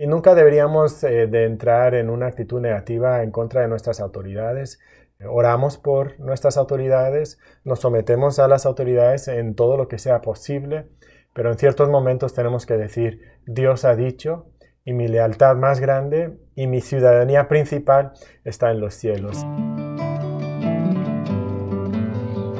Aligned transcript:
Y 0.00 0.06
nunca 0.06 0.34
deberíamos 0.34 1.04
eh, 1.04 1.26
de 1.26 1.44
entrar 1.44 1.94
en 1.94 2.08
una 2.08 2.28
actitud 2.28 2.58
negativa 2.58 3.22
en 3.22 3.30
contra 3.30 3.60
de 3.60 3.68
nuestras 3.68 4.00
autoridades. 4.00 4.80
Oramos 5.28 5.76
por 5.76 6.18
nuestras 6.18 6.56
autoridades, 6.56 7.38
nos 7.64 7.80
sometemos 7.80 8.38
a 8.38 8.48
las 8.48 8.64
autoridades 8.64 9.28
en 9.28 9.54
todo 9.54 9.76
lo 9.76 9.88
que 9.88 9.98
sea 9.98 10.22
posible, 10.22 10.86
pero 11.34 11.52
en 11.52 11.58
ciertos 11.58 11.90
momentos 11.90 12.32
tenemos 12.32 12.64
que 12.64 12.78
decir, 12.78 13.20
Dios 13.44 13.84
ha 13.84 13.94
dicho, 13.94 14.46
y 14.86 14.94
mi 14.94 15.06
lealtad 15.06 15.54
más 15.56 15.80
grande 15.80 16.38
y 16.54 16.66
mi 16.66 16.80
ciudadanía 16.80 17.46
principal 17.46 18.12
está 18.42 18.70
en 18.70 18.80
los 18.80 18.94
cielos. 18.94 19.44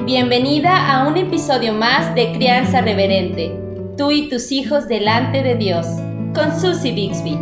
Bienvenida 0.04 0.92
a 0.92 1.08
un 1.08 1.16
episodio 1.16 1.72
más 1.72 2.14
de 2.14 2.32
Crianza 2.34 2.82
Reverente, 2.82 3.58
tú 3.96 4.10
y 4.10 4.28
tus 4.28 4.52
hijos 4.52 4.88
delante 4.88 5.42
de 5.42 5.54
Dios, 5.54 5.86
con 6.34 6.52
Susie 6.52 6.92
Bixby. 6.92 7.38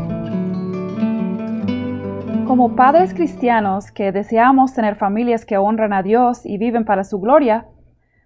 Como 2.46 2.74
padres 2.74 3.12
cristianos 3.12 3.90
que 3.90 4.12
deseamos 4.12 4.72
tener 4.72 4.94
familias 4.94 5.44
que 5.44 5.58
honran 5.58 5.92
a 5.92 6.02
Dios 6.02 6.46
y 6.46 6.56
viven 6.58 6.84
para 6.84 7.04
su 7.04 7.20
gloria, 7.20 7.66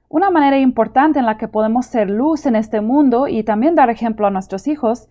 una 0.08 0.30
manera 0.30 0.58
importante 0.58 1.18
en 1.18 1.26
la 1.26 1.36
que 1.36 1.48
podemos 1.48 1.86
ser 1.86 2.10
luz 2.10 2.46
en 2.46 2.54
este 2.54 2.80
mundo 2.80 3.28
y 3.28 3.42
también 3.42 3.74
dar 3.74 3.90
ejemplo 3.90 4.26
a 4.26 4.30
nuestros 4.30 4.68
hijos 4.68 5.08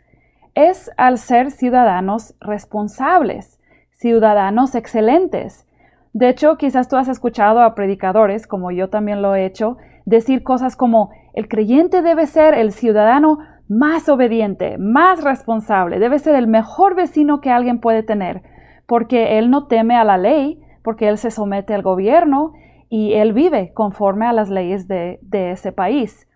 es 0.55 0.91
al 0.97 1.17
ser 1.17 1.51
ciudadanos 1.51 2.35
responsables, 2.39 3.59
ciudadanos 3.91 4.75
excelentes. 4.75 5.67
De 6.13 6.29
hecho, 6.29 6.57
quizás 6.57 6.87
tú 6.87 6.97
has 6.97 7.07
escuchado 7.07 7.61
a 7.61 7.75
predicadores, 7.75 8.47
como 8.47 8.71
yo 8.71 8.89
también 8.89 9.21
lo 9.21 9.35
he 9.35 9.45
hecho, 9.45 9.77
decir 10.05 10.43
cosas 10.43 10.75
como 10.75 11.11
el 11.33 11.47
creyente 11.47 12.01
debe 12.01 12.27
ser 12.27 12.53
el 12.53 12.71
ciudadano 12.71 13.39
más 13.71 14.09
obediente, 14.09 14.77
más 14.77 15.23
responsable, 15.23 15.99
debe 15.99 16.19
ser 16.19 16.35
el 16.35 16.45
mejor 16.45 16.93
vecino 16.93 17.39
que 17.39 17.51
alguien 17.51 17.79
puede 17.79 18.03
tener, 18.03 18.43
porque 18.85 19.37
él 19.37 19.49
no 19.49 19.67
teme 19.67 19.95
a 19.95 20.03
la 20.03 20.17
ley, 20.17 20.61
porque 20.83 21.07
él 21.07 21.17
se 21.17 21.31
somete 21.31 21.73
al 21.73 21.81
gobierno 21.81 22.51
y 22.89 23.13
él 23.13 23.31
vive 23.31 23.71
conforme 23.73 24.27
a 24.27 24.33
las 24.33 24.49
leyes 24.49 24.89
de, 24.89 25.19
de 25.21 25.51
ese 25.51 25.71
país. 25.71 26.27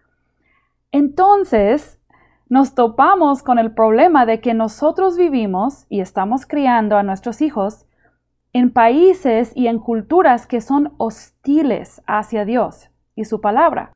Entonces, 0.94 2.00
nos 2.48 2.74
topamos 2.74 3.44
con 3.44 3.60
el 3.60 3.74
problema 3.74 4.26
de 4.26 4.40
que 4.40 4.54
nosotros 4.54 5.18
vivimos 5.18 5.88
y 5.90 6.00
estamos 6.00 6.46
criando 6.46 6.96
a 6.96 7.04
nuestros 7.04 7.42
hijos 7.42 7.86
en 8.54 8.72
países 8.72 9.52
y 9.56 9.68
en 9.68 9.80
culturas 9.80 10.48
que 10.48 10.62
son 10.62 10.94
hostiles 11.00 12.02
hacia 12.08 12.46
Dios 12.46 12.90
y 13.14 13.26
su 13.26 13.42
palabra. 13.42 13.95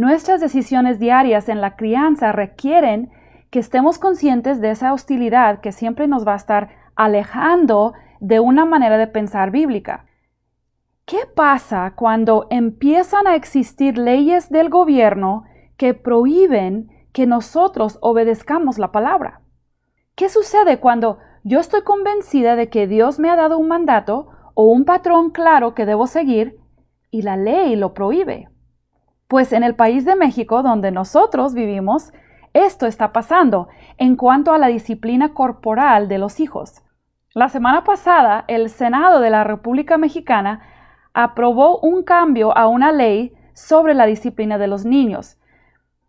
Nuestras 0.00 0.40
decisiones 0.40 0.98
diarias 0.98 1.50
en 1.50 1.60
la 1.60 1.76
crianza 1.76 2.32
requieren 2.32 3.10
que 3.50 3.58
estemos 3.58 3.98
conscientes 3.98 4.58
de 4.62 4.70
esa 4.70 4.94
hostilidad 4.94 5.60
que 5.60 5.72
siempre 5.72 6.08
nos 6.08 6.26
va 6.26 6.32
a 6.32 6.36
estar 6.36 6.70
alejando 6.96 7.92
de 8.18 8.40
una 8.40 8.64
manera 8.64 8.96
de 8.96 9.08
pensar 9.08 9.50
bíblica. 9.50 10.06
¿Qué 11.04 11.18
pasa 11.36 11.92
cuando 11.96 12.46
empiezan 12.48 13.26
a 13.26 13.34
existir 13.34 13.98
leyes 13.98 14.48
del 14.48 14.70
gobierno 14.70 15.44
que 15.76 15.92
prohíben 15.92 16.88
que 17.12 17.26
nosotros 17.26 17.98
obedezcamos 18.00 18.78
la 18.78 18.92
palabra. 18.92 19.42
¿Qué 20.14 20.30
sucede 20.30 20.80
cuando 20.80 21.18
yo 21.44 21.60
estoy 21.60 21.82
convencida 21.82 22.56
de 22.56 22.70
que 22.70 22.86
Dios 22.86 23.18
me 23.18 23.28
ha 23.28 23.36
dado 23.36 23.58
un 23.58 23.68
mandato 23.68 24.28
o 24.54 24.64
un 24.64 24.86
patrón 24.86 25.28
claro 25.28 25.74
que 25.74 25.84
debo 25.84 26.06
seguir 26.06 26.58
y 27.10 27.20
la 27.20 27.36
ley 27.36 27.76
lo 27.76 27.92
prohíbe? 27.92 28.49
Pues 29.30 29.54
en 29.54 29.64
el 29.64 29.74
país 29.74 30.04
de 30.04 30.14
México, 30.14 30.62
donde 30.62 30.90
nosotros 30.90 31.54
vivimos, 31.54 32.12
esto 32.52 32.86
está 32.86 33.12
pasando 33.12 33.68
en 33.96 34.16
cuanto 34.16 34.52
a 34.52 34.58
la 34.58 34.66
disciplina 34.66 35.32
corporal 35.32 36.06
de 36.08 36.18
los 36.18 36.40
hijos. 36.40 36.82
La 37.32 37.48
semana 37.48 37.84
pasada, 37.84 38.44
el 38.46 38.68
Senado 38.68 39.20
de 39.20 39.30
la 39.30 39.44
República 39.44 39.96
Mexicana 39.96 40.60
aprobó 41.14 41.78
un 41.78 42.02
cambio 42.02 42.54
a 42.58 42.66
una 42.66 42.92
ley 42.92 43.32
sobre 43.54 43.94
la 43.94 44.04
disciplina 44.04 44.58
de 44.58 44.66
los 44.66 44.84
niños, 44.84 45.40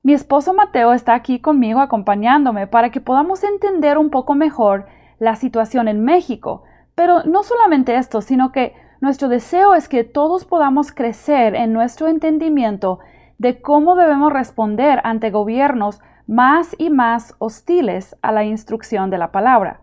mi 0.04 0.14
esposo 0.14 0.56
Mateo 0.56 0.94
está 0.94 1.14
aquí 1.14 1.40
conmigo 1.40 1.80
acompañándome 1.80 2.66
para 2.66 2.90
que 2.90 3.02
podamos 3.02 3.44
entender 3.44 4.00
un 4.00 4.10
poco 4.10 4.34
mejor 4.34 4.88
la 5.20 5.36
situación 5.36 5.88
en 5.88 6.04
México. 6.04 6.64
Pero 6.96 7.24
no 7.26 7.44
solamente 7.44 7.96
esto, 7.96 8.22
sino 8.22 8.52
que 8.52 8.74
nuestro 9.00 9.28
deseo 9.30 9.76
es 9.76 9.88
que 9.88 10.04
todos 10.04 10.44
podamos 10.44 10.92
crecer 10.92 11.54
en 11.54 11.72
nuestro 11.72 12.08
entendimiento 12.08 13.00
de 13.42 13.62
cómo 13.62 13.96
debemos 13.96 14.32
responder 14.32 15.02
ante 15.04 15.32
gobiernos 15.32 16.00
más 16.28 16.76
y 16.78 16.92
más 16.92 17.36
hostiles 17.40 18.16
a 18.22 18.32
la 18.32 18.44
instrucción 18.44 19.10
de 19.10 19.18
la 19.18 19.32
palabra. 19.32 19.82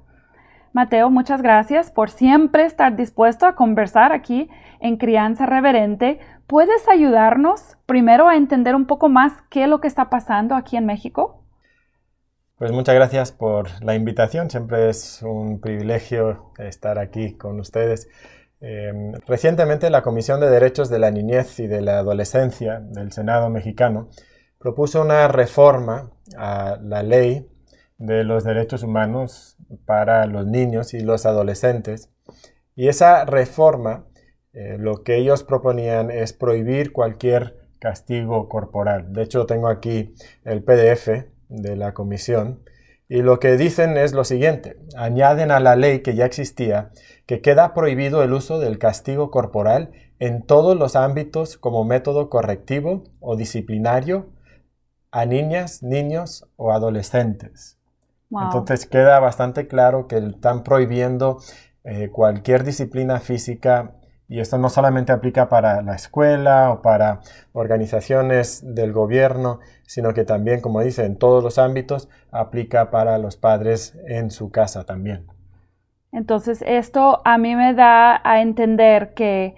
Mateo, 0.72 1.10
muchas 1.10 1.42
gracias 1.42 1.90
por 1.90 2.08
siempre 2.08 2.64
estar 2.64 2.94
dispuesto 2.94 3.46
a 3.46 3.56
conversar 3.56 4.12
aquí 4.12 4.48
en 4.80 4.96
Crianza 4.96 5.44
Reverente 5.44 6.20
¿Puedes 6.48 6.88
ayudarnos 6.88 7.76
primero 7.84 8.26
a 8.26 8.34
entender 8.34 8.74
un 8.74 8.86
poco 8.86 9.10
más 9.10 9.34
qué 9.50 9.64
es 9.64 9.68
lo 9.68 9.82
que 9.82 9.86
está 9.86 10.08
pasando 10.08 10.54
aquí 10.54 10.78
en 10.78 10.86
México? 10.86 11.44
Pues 12.56 12.72
muchas 12.72 12.94
gracias 12.94 13.32
por 13.32 13.68
la 13.84 13.94
invitación. 13.94 14.48
Siempre 14.48 14.88
es 14.88 15.22
un 15.22 15.60
privilegio 15.60 16.50
estar 16.56 16.98
aquí 16.98 17.36
con 17.36 17.60
ustedes. 17.60 18.08
Eh, 18.60 19.12
recientemente 19.26 19.88
la 19.90 20.02
Comisión 20.02 20.40
de 20.40 20.50
Derechos 20.50 20.88
de 20.90 20.98
la 20.98 21.10
Niñez 21.10 21.60
y 21.60 21.66
de 21.66 21.80
la 21.80 21.98
Adolescencia 21.98 22.80
del 22.80 23.12
Senado 23.12 23.50
mexicano 23.50 24.08
propuso 24.58 25.02
una 25.02 25.28
reforma 25.28 26.10
a 26.36 26.78
la 26.82 27.02
ley 27.02 27.48
de 27.98 28.24
los 28.24 28.44
derechos 28.44 28.82
humanos 28.82 29.56
para 29.84 30.26
los 30.26 30.46
niños 30.46 30.94
y 30.94 31.00
los 31.00 31.26
adolescentes. 31.26 32.10
Y 32.74 32.88
esa 32.88 33.24
reforma 33.24 34.06
eh, 34.52 34.76
lo 34.78 35.04
que 35.04 35.16
ellos 35.16 35.44
proponían 35.44 36.10
es 36.10 36.32
prohibir 36.32 36.92
cualquier 36.92 37.56
castigo 37.78 38.48
corporal. 38.48 39.12
De 39.12 39.22
hecho, 39.22 39.46
tengo 39.46 39.68
aquí 39.68 40.14
el 40.44 40.64
PDF 40.64 41.26
de 41.48 41.76
la 41.76 41.94
comisión 41.94 42.64
y 43.08 43.22
lo 43.22 43.38
que 43.40 43.56
dicen 43.56 43.96
es 43.96 44.12
lo 44.12 44.24
siguiente. 44.24 44.76
Añaden 44.96 45.50
a 45.50 45.60
la 45.60 45.76
ley 45.76 46.00
que 46.00 46.14
ya 46.14 46.26
existía 46.26 46.90
que 47.28 47.42
queda 47.42 47.74
prohibido 47.74 48.22
el 48.22 48.32
uso 48.32 48.58
del 48.58 48.78
castigo 48.78 49.30
corporal 49.30 49.92
en 50.18 50.42
todos 50.42 50.74
los 50.78 50.96
ámbitos 50.96 51.58
como 51.58 51.84
método 51.84 52.30
correctivo 52.30 53.04
o 53.20 53.36
disciplinario 53.36 54.30
a 55.10 55.26
niñas, 55.26 55.82
niños 55.82 56.48
o 56.56 56.72
adolescentes. 56.72 57.78
Entonces 58.30 58.86
queda 58.86 59.20
bastante 59.20 59.68
claro 59.68 60.06
que 60.06 60.16
están 60.16 60.64
prohibiendo 60.64 61.38
eh, 61.84 62.08
cualquier 62.10 62.64
disciplina 62.64 63.20
física 63.20 63.92
y 64.26 64.40
esto 64.40 64.56
no 64.56 64.70
solamente 64.70 65.12
aplica 65.12 65.50
para 65.50 65.82
la 65.82 65.96
escuela 65.96 66.70
o 66.70 66.80
para 66.80 67.20
organizaciones 67.52 68.62
del 68.74 68.94
gobierno, 68.94 69.60
sino 69.86 70.14
que 70.14 70.24
también, 70.24 70.62
como 70.62 70.80
dice, 70.80 71.04
en 71.04 71.18
todos 71.18 71.44
los 71.44 71.58
ámbitos 71.58 72.08
aplica 72.30 72.90
para 72.90 73.18
los 73.18 73.36
padres 73.36 73.98
en 74.06 74.30
su 74.30 74.50
casa 74.50 74.84
también. 74.84 75.26
Entonces, 76.12 76.62
esto 76.66 77.20
a 77.24 77.38
mí 77.38 77.54
me 77.54 77.74
da 77.74 78.20
a 78.24 78.40
entender 78.40 79.14
que 79.14 79.56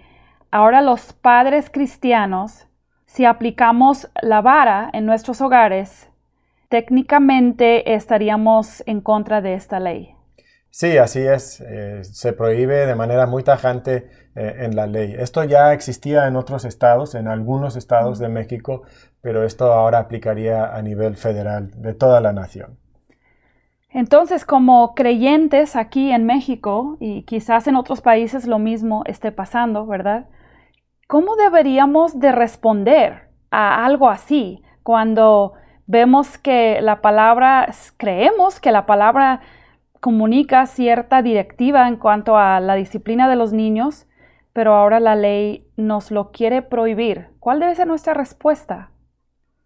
ahora 0.50 0.83
los 0.83 1.12
padres 1.12 1.71
cristianos, 1.71 2.66
si 3.06 3.25
aplicamos 3.25 4.11
la 4.21 4.41
vara 4.41 4.91
en 4.93 5.06
nuestros 5.06 5.41
hogares, 5.41 6.09
técnicamente 6.69 7.94
estaríamos 7.94 8.83
en 8.87 9.00
contra 9.00 9.41
de 9.41 9.55
esta 9.55 9.81
ley. 9.81 10.15
Sí, 10.71 10.99
así 10.99 11.21
es. 11.21 11.60
Eh, 11.60 12.05
se 12.05 12.33
prohíbe 12.33 12.87
de 12.87 12.94
manera 12.94 13.27
muy 13.27 13.43
tajante 13.43 14.09
eh, 14.37 14.55
en 14.60 14.77
la 14.77 14.87
ley. 14.87 15.15
Esto 15.19 15.43
ya 15.43 15.72
existía 15.72 16.28
en 16.28 16.37
otros 16.37 16.65
estados, 16.65 17.16
en 17.16 17.27
algunos 17.27 17.75
estados 17.75 18.21
de 18.21 18.28
México, 18.28 18.83
pero 19.21 19.44
esto 19.44 19.72
ahora 19.72 19.99
aplicaría 19.99 20.75
a 20.75 20.81
nivel 20.81 21.16
federal 21.16 21.71
de 21.75 21.94
toda 21.94 22.21
la 22.21 22.33
nación. 22.33 22.78
Entonces, 23.93 24.45
como 24.45 24.95
creyentes 24.95 25.75
aquí 25.75 26.13
en 26.13 26.25
México, 26.25 26.97
y 27.01 27.22
quizás 27.22 27.66
en 27.66 27.77
otros 27.77 28.01
países 28.01 28.47
lo 28.47 28.59
mismo 28.59 29.03
esté 29.07 29.33
pasando, 29.33 29.87
¿verdad? 29.87 30.27
¿Cómo 31.09 31.34
deberíamos 31.34 32.21
de 32.21 32.31
responder 32.31 33.31
a 33.51 33.84
algo 33.84 34.09
así 34.09 34.63
cuando 34.84 35.54
vemos 35.87 36.39
que 36.39 36.81
la 36.81 37.01
palabra, 37.01 37.69
creemos 37.97 38.60
que 38.60 38.71
la 38.71 38.87
palabra 38.87 39.41
comunica 39.98 40.66
cierta 40.66 41.21
directiva 41.21 41.89
en 41.89 41.97
cuanto 41.97 42.39
a 42.39 42.60
la 42.60 42.77
disciplina 42.77 43.28
de 43.28 43.34
los 43.34 43.53
niños, 43.53 44.07
pero 44.53 44.75
ahora 44.75 45.01
la 45.01 45.16
ley 45.16 45.66
nos 45.77 46.13
lo 46.13 46.31
quiere 46.31 46.63
prohibir. 46.63 47.28
¿Cuál 47.41 47.59
debe 47.59 47.75
ser 47.75 47.89
nuestra 47.89 48.15
respuesta? 48.15 48.91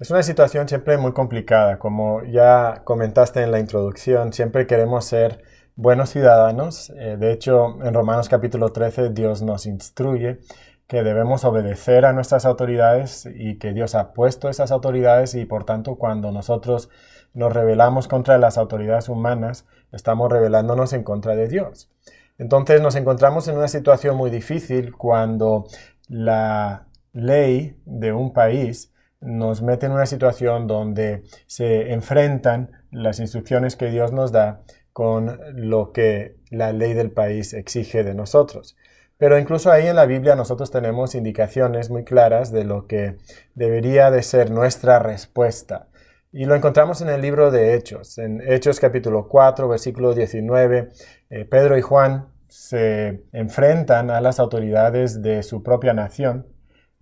Es 0.01 0.11
una 0.11 0.25
situación 0.25 0.69
siempre 0.69 0.99
muy 0.99 1.13
complicada. 1.13 1.79
Como 1.79 2.25
ya 2.25 2.83
comentaste 2.83 3.43
en 3.43 3.53
la 3.53 3.61
introducción, 3.61 4.33
siempre 4.33 4.67
queremos 4.67 5.05
ser 5.05 5.45
buenos 5.77 6.11
ciudadanos. 6.11 6.91
Eh, 6.99 7.17
de 7.17 7.33
hecho, 7.33 7.81
en 7.81 7.95
Romanos 7.95 8.29
capítulo 8.29 8.73
13 8.73 9.11
Dios 9.11 9.43
nos 9.43 9.67
instruye 9.67 10.41
que 10.89 11.05
debemos 11.05 11.45
obedecer 11.45 12.07
a 12.07 12.13
nuestras 12.13 12.45
autoridades 12.45 13.29
y 13.37 13.57
que 13.59 13.73
Dios 13.73 13.95
ha 13.95 14.13
puesto 14.13 14.49
esas 14.49 14.73
autoridades 14.73 15.37
y 15.37 15.45
por 15.45 15.65
tanto 15.65 15.95
cuando 15.95 16.33
nosotros 16.33 16.91
nos 17.33 17.53
rebelamos 17.53 18.09
contra 18.09 18.37
las 18.37 18.59
autoridades 18.59 19.09
humanas, 19.09 19.65
estamos 19.93 20.31
rebelándonos 20.31 20.93
en 20.93 21.05
contra 21.05 21.37
de 21.37 21.47
Dios. 21.47 21.89
Entonces 22.37 22.81
nos 22.81 22.97
encontramos 22.97 23.47
en 23.47 23.57
una 23.57 23.69
situación 23.69 24.17
muy 24.17 24.31
difícil 24.31 24.93
cuando 24.93 25.67
la 26.09 26.89
ley 27.13 27.81
de 27.87 28.13
un 28.13 28.33
país 28.33 28.91
nos 29.21 29.63
mete 29.63 29.87
en 29.87 29.93
una 29.93 30.07
situación 30.07 30.67
donde 30.67 31.23
se 31.47 31.93
enfrentan 31.93 32.71
las 32.91 33.21
instrucciones 33.21 33.77
que 33.77 33.91
Dios 33.91 34.13
nos 34.13 34.33
da 34.33 34.63
con 34.93 35.41
lo 35.55 35.93
que 35.93 36.37
la 36.51 36.73
ley 36.73 36.95
del 36.95 37.11
país 37.11 37.53
exige 37.53 38.05
de 38.05 38.15
nosotros. 38.15 38.77
Pero 39.19 39.39
incluso 39.39 39.71
ahí 39.71 39.87
en 39.87 39.97
la 39.97 40.07
Biblia 40.07 40.37
nosotros 40.37 40.71
tenemos 40.71 41.15
indicaciones 41.15 41.91
muy 41.91 42.05
claras 42.05 42.53
de 42.53 42.65
lo 42.65 42.87
que 42.87 43.17
debería 43.55 44.11
de 44.11 44.23
ser 44.23 44.51
nuestra 44.51 44.99
respuesta. 44.99 45.89
Y 46.33 46.47
lo 46.47 46.55
encontramos 46.55 47.01
en 47.01 47.09
el 47.09 47.21
libro 47.23 47.51
de 47.51 47.75
Hechos. 47.75 48.19
En 48.19 48.41
Hechos 48.41 48.81
capítulo 48.81 49.29
4, 49.29 49.69
versículo 49.69 50.15
19, 50.15 50.89
eh, 51.31 51.45
Pedro 51.45 51.79
y 51.79 51.81
Juan 51.81 52.29
se 52.49 53.25
enfrentan 53.33 54.11
a 54.11 54.21
las 54.21 54.39
autoridades 54.39 55.23
de 55.23 55.43
su 55.43 55.63
propia 55.63 55.93
nación 55.93 56.47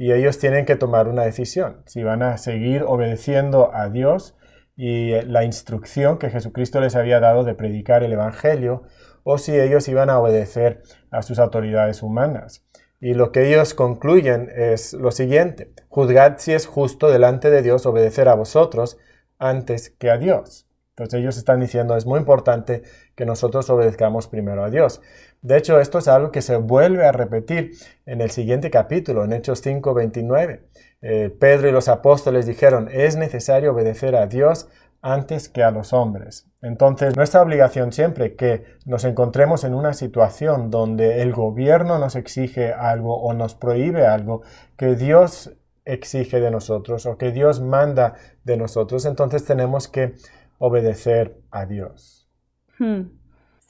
y 0.03 0.11
ellos 0.11 0.41
tienen 0.41 0.65
que 0.65 0.75
tomar 0.75 1.07
una 1.07 1.23
decisión, 1.23 1.85
si 1.87 2.03
van 2.03 2.25
a 2.25 2.37
seguir 2.37 2.83
obedeciendo 2.83 3.73
a 3.73 3.89
Dios 3.89 4.35
y 4.75 5.13
la 5.27 5.45
instrucción 5.45 6.19
que 6.19 6.29
Jesucristo 6.29 6.81
les 6.81 6.97
había 6.97 7.21
dado 7.21 7.45
de 7.45 7.55
predicar 7.55 8.03
el 8.03 8.13
Evangelio, 8.13 8.83
o 9.23 9.39
si 9.39 9.57
ellos 9.57 9.87
iban 9.87 10.11
a 10.11 10.19
obedecer 10.19 10.83
a 11.13 11.23
sus 11.23 11.39
autoridades 11.39 12.03
humanas. 12.03 12.65
Y 12.99 13.15
lo 13.15 13.31
que 13.31 13.49
ellos 13.49 13.75
concluyen 13.75 14.51
es 14.53 14.93
lo 14.93 15.13
siguiente, 15.13 15.73
juzgad 15.89 16.39
si 16.39 16.53
es 16.53 16.67
justo 16.67 17.09
delante 17.09 17.49
de 17.51 17.63
Dios 17.63 17.87
obedecer 17.87 18.29
a 18.29 18.35
vosotros 18.35 18.99
antes 19.39 19.91
que 19.91 20.11
a 20.11 20.19
Dios. 20.19 20.67
Entonces 20.97 21.21
ellos 21.21 21.39
están 21.39 21.61
diciendo, 21.61 21.97
es 21.97 22.07
muy 22.07 22.19
importante 22.19 22.83
que 23.15 23.25
nosotros 23.25 23.71
obedezcamos 23.71 24.27
primero 24.27 24.65
a 24.65 24.71
Dios. 24.71 25.01
De 25.43 25.59
hecho, 25.59 25.81
esto 25.81 25.99
es 25.99 26.09
algo 26.09 26.31
que 26.31 26.41
se 26.41 26.56
vuelve 26.56 27.05
a 27.05 27.12
repetir 27.12 27.73
en 28.06 28.21
el 28.21 28.31
siguiente 28.31 28.71
capítulo, 28.71 29.25
en 29.25 29.33
Hechos 29.33 29.61
5, 29.61 29.93
29. 29.93 30.62
Eh, 31.03 31.37
Pedro 31.39 31.69
y 31.69 31.73
los 31.73 31.89
apóstoles 31.89 32.47
dijeron, 32.47 32.89
es 32.93 33.17
necesario 33.17 33.73
obedecer 33.73 34.15
a 34.15 34.27
Dios 34.27 34.69
antes 35.03 35.49
que 35.49 35.65
a 35.65 35.73
los 35.73 35.93
hombres. 35.93 36.47
Entonces, 36.62 37.17
nuestra 37.17 37.43
obligación 37.43 37.91
siempre 37.91 38.37
que 38.37 38.65
nos 38.87 39.05
encontremos 39.05 39.65
en 39.65 39.75
una 39.75 39.94
situación 39.94 40.71
donde 40.71 41.23
el 41.23 41.33
gobierno 41.33 41.99
nos 41.99 42.15
exige 42.15 42.73
algo 42.73 43.21
o 43.21 43.35
nos 43.35 43.56
prohíbe 43.56 44.06
algo 44.06 44.43
que 44.77 44.94
Dios 44.94 45.56
exige 45.85 46.41
de 46.41 46.53
nosotros 46.53 47.05
o 47.06 47.19
que 47.19 47.33
Dios 47.33 47.61
manda 47.61 48.15
de 48.44 48.56
nosotros, 48.56 49.05
entonces 49.05 49.44
tenemos 49.44 49.89
que 49.89 50.15
obedecer 50.59 51.37
a 51.50 51.67
Dios. 51.67 52.31
Hmm. 52.79 53.22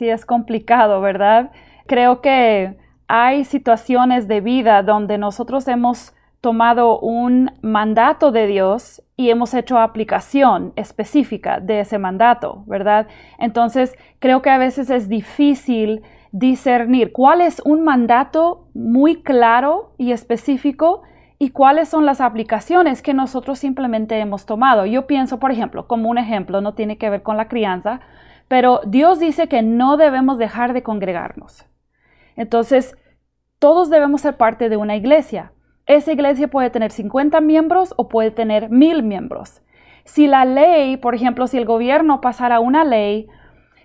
Es 0.08 0.26
complicado, 0.26 1.00
¿verdad? 1.00 1.50
Creo 1.86 2.20
que 2.20 2.76
hay 3.08 3.44
situaciones 3.44 4.28
de 4.28 4.40
vida 4.40 4.82
donde 4.82 5.18
nosotros 5.18 5.68
hemos 5.68 6.14
tomado 6.40 6.98
un 6.98 7.52
mandato 7.62 8.32
de 8.32 8.46
Dios 8.46 9.02
y 9.16 9.30
hemos 9.30 9.54
hecho 9.54 9.78
aplicación 9.78 10.72
específica 10.74 11.60
de 11.60 11.80
ese 11.80 11.98
mandato, 11.98 12.64
¿verdad? 12.66 13.06
Entonces, 13.38 13.94
creo 14.18 14.42
que 14.42 14.50
a 14.50 14.58
veces 14.58 14.90
es 14.90 15.08
difícil 15.08 16.02
discernir 16.32 17.12
cuál 17.12 17.42
es 17.42 17.60
un 17.64 17.84
mandato 17.84 18.66
muy 18.74 19.22
claro 19.22 19.92
y 19.98 20.10
específico 20.10 21.02
y 21.38 21.50
cuáles 21.50 21.88
son 21.88 22.06
las 22.06 22.20
aplicaciones 22.20 23.02
que 23.02 23.14
nosotros 23.14 23.58
simplemente 23.58 24.18
hemos 24.18 24.46
tomado. 24.46 24.86
Yo 24.86 25.06
pienso, 25.06 25.38
por 25.38 25.52
ejemplo, 25.52 25.86
como 25.86 26.08
un 26.08 26.18
ejemplo, 26.18 26.60
no 26.60 26.74
tiene 26.74 26.98
que 26.98 27.10
ver 27.10 27.22
con 27.22 27.36
la 27.36 27.48
crianza, 27.48 28.00
pero 28.52 28.82
Dios 28.84 29.18
dice 29.18 29.48
que 29.48 29.62
no 29.62 29.96
debemos 29.96 30.36
dejar 30.36 30.74
de 30.74 30.82
congregarnos. 30.82 31.64
Entonces, 32.36 32.94
todos 33.58 33.88
debemos 33.88 34.20
ser 34.20 34.36
parte 34.36 34.68
de 34.68 34.76
una 34.76 34.94
iglesia. 34.94 35.54
Esa 35.86 36.12
iglesia 36.12 36.48
puede 36.48 36.68
tener 36.68 36.90
50 36.90 37.40
miembros 37.40 37.94
o 37.96 38.10
puede 38.10 38.30
tener 38.30 38.68
mil 38.68 39.02
miembros. 39.02 39.62
Si 40.04 40.26
la 40.26 40.44
ley, 40.44 40.98
por 40.98 41.14
ejemplo, 41.14 41.46
si 41.46 41.56
el 41.56 41.64
gobierno 41.64 42.20
pasara 42.20 42.60
una 42.60 42.84
ley 42.84 43.26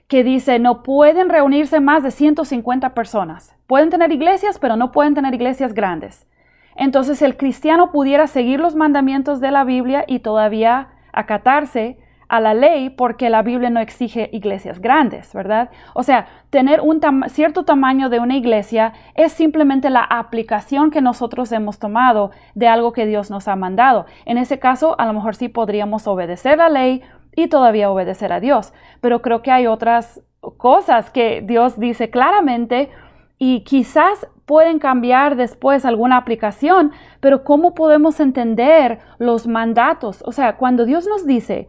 que 0.10 0.26
dice 0.26 0.60
no 0.60 0.84
pueden 0.84 1.30
reunirse 1.30 1.80
más 1.80 2.04
de 2.04 2.12
150 2.12 2.94
personas, 2.94 3.56
pueden 3.68 3.90
tener 3.90 4.12
iglesias, 4.12 4.60
pero 4.60 4.76
no 4.76 4.92
pueden 4.92 5.16
tener 5.16 5.34
iglesias 5.34 5.74
grandes. 5.74 6.28
Entonces 6.76 7.22
el 7.22 7.38
cristiano 7.38 7.94
pudiera 7.94 8.28
seguir 8.28 8.60
los 8.60 8.76
mandamientos 8.76 9.40
de 9.40 9.52
la 9.52 9.64
Biblia 9.64 10.04
y 10.06 10.20
todavía 10.20 10.90
acatarse 11.14 12.00
a 12.30 12.42
la 12.42 12.54
ley 12.54 12.90
porque 12.90 13.30
la 13.30 13.42
Biblia 13.42 13.70
no 13.70 13.80
exige 13.80 14.30
iglesias 14.34 14.80
grandes, 14.80 15.34
¿verdad? 15.34 15.70
O 15.94 16.04
sea, 16.04 16.28
tener 16.50 16.82
un 16.82 17.02
cierto 17.30 17.64
tamaño 17.64 18.10
de 18.10 18.20
una 18.20 18.36
iglesia 18.36 18.94
es 19.16 19.32
simplemente 19.32 19.90
la 19.90 20.04
aplicación 20.04 20.92
que 20.92 21.02
nosotros 21.02 21.52
hemos 21.52 21.80
tomado 21.80 22.32
de 22.56 22.68
algo 22.68 22.92
que 22.92 23.06
Dios 23.06 23.30
nos 23.30 23.48
ha 23.48 23.56
mandado. 23.56 24.06
En 24.26 24.38
ese 24.38 24.60
caso, 24.60 25.00
a 25.00 25.06
lo 25.06 25.14
mejor 25.14 25.36
sí 25.36 25.50
podríamos 25.50 26.08
obedecer 26.08 26.58
la 26.58 26.70
ley 26.70 27.02
y 27.36 27.48
todavía 27.48 27.92
obedecer 27.92 28.34
a 28.34 28.40
Dios, 28.40 28.74
pero 29.00 29.22
creo 29.22 29.42
que 29.42 29.52
hay 29.52 29.68
otras 29.68 30.22
cosas 30.58 31.10
que 31.12 31.42
Dios 31.42 31.80
dice 31.80 32.10
claramente 32.10 32.90
y 33.38 33.62
quizás 33.62 34.28
pueden 34.46 34.80
cambiar 34.80 35.36
después 35.36 35.86
alguna 35.86 36.18
aplicación, 36.18 36.92
pero 37.20 37.44
¿cómo 37.44 37.76
podemos 37.76 38.20
entender 38.20 39.00
los 39.20 39.46
mandatos? 39.46 40.24
O 40.26 40.32
sea, 40.32 40.58
cuando 40.58 40.86
Dios 40.86 41.06
nos 41.06 41.28
dice, 41.28 41.68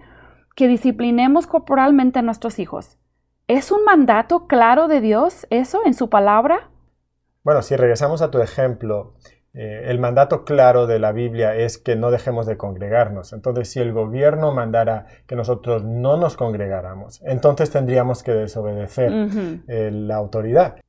que 0.58 0.66
disciplinemos 0.66 1.46
corporalmente 1.46 2.19
a 2.19 2.22
nuestros 2.22 2.58
hijos. 2.58 2.99
¿Es 3.46 3.70
un 3.70 3.84
mandato 3.84 4.49
claro 4.49 4.88
de 4.88 5.00
Dios 5.00 5.46
eso 5.50 5.82
en 5.87 5.94
su 5.94 6.10
palabra? 6.10 6.72
Bueno, 7.44 7.62
si 7.62 7.76
regresamos 7.76 8.22
a 8.22 8.32
tu 8.32 8.40
ejemplo, 8.40 9.14
eh, 9.55 9.84
el 9.84 10.00
mandato 10.00 10.44
claro 10.44 10.88
de 10.88 10.99
la 10.99 11.12
Biblia 11.12 11.55
es 11.55 11.78
que 11.78 11.94
no 11.94 12.10
dejemos 12.10 12.44
de 12.44 12.56
congregarnos. 12.56 13.32
Entonces, 13.32 13.70
si 13.70 13.78
el 13.78 13.93
gobierno 13.93 14.52
mandara 14.52 15.06
que 15.28 15.37
nosotros 15.37 15.84
no 15.84 16.16
nos 16.16 16.37
congregáramos, 16.37 17.22
entonces 17.25 17.70
tendríamos 17.70 18.25
que 18.25 18.32
desobedecer 18.32 19.12
eh, 19.69 19.90
la 19.93 20.16
autoridad. 20.16 20.81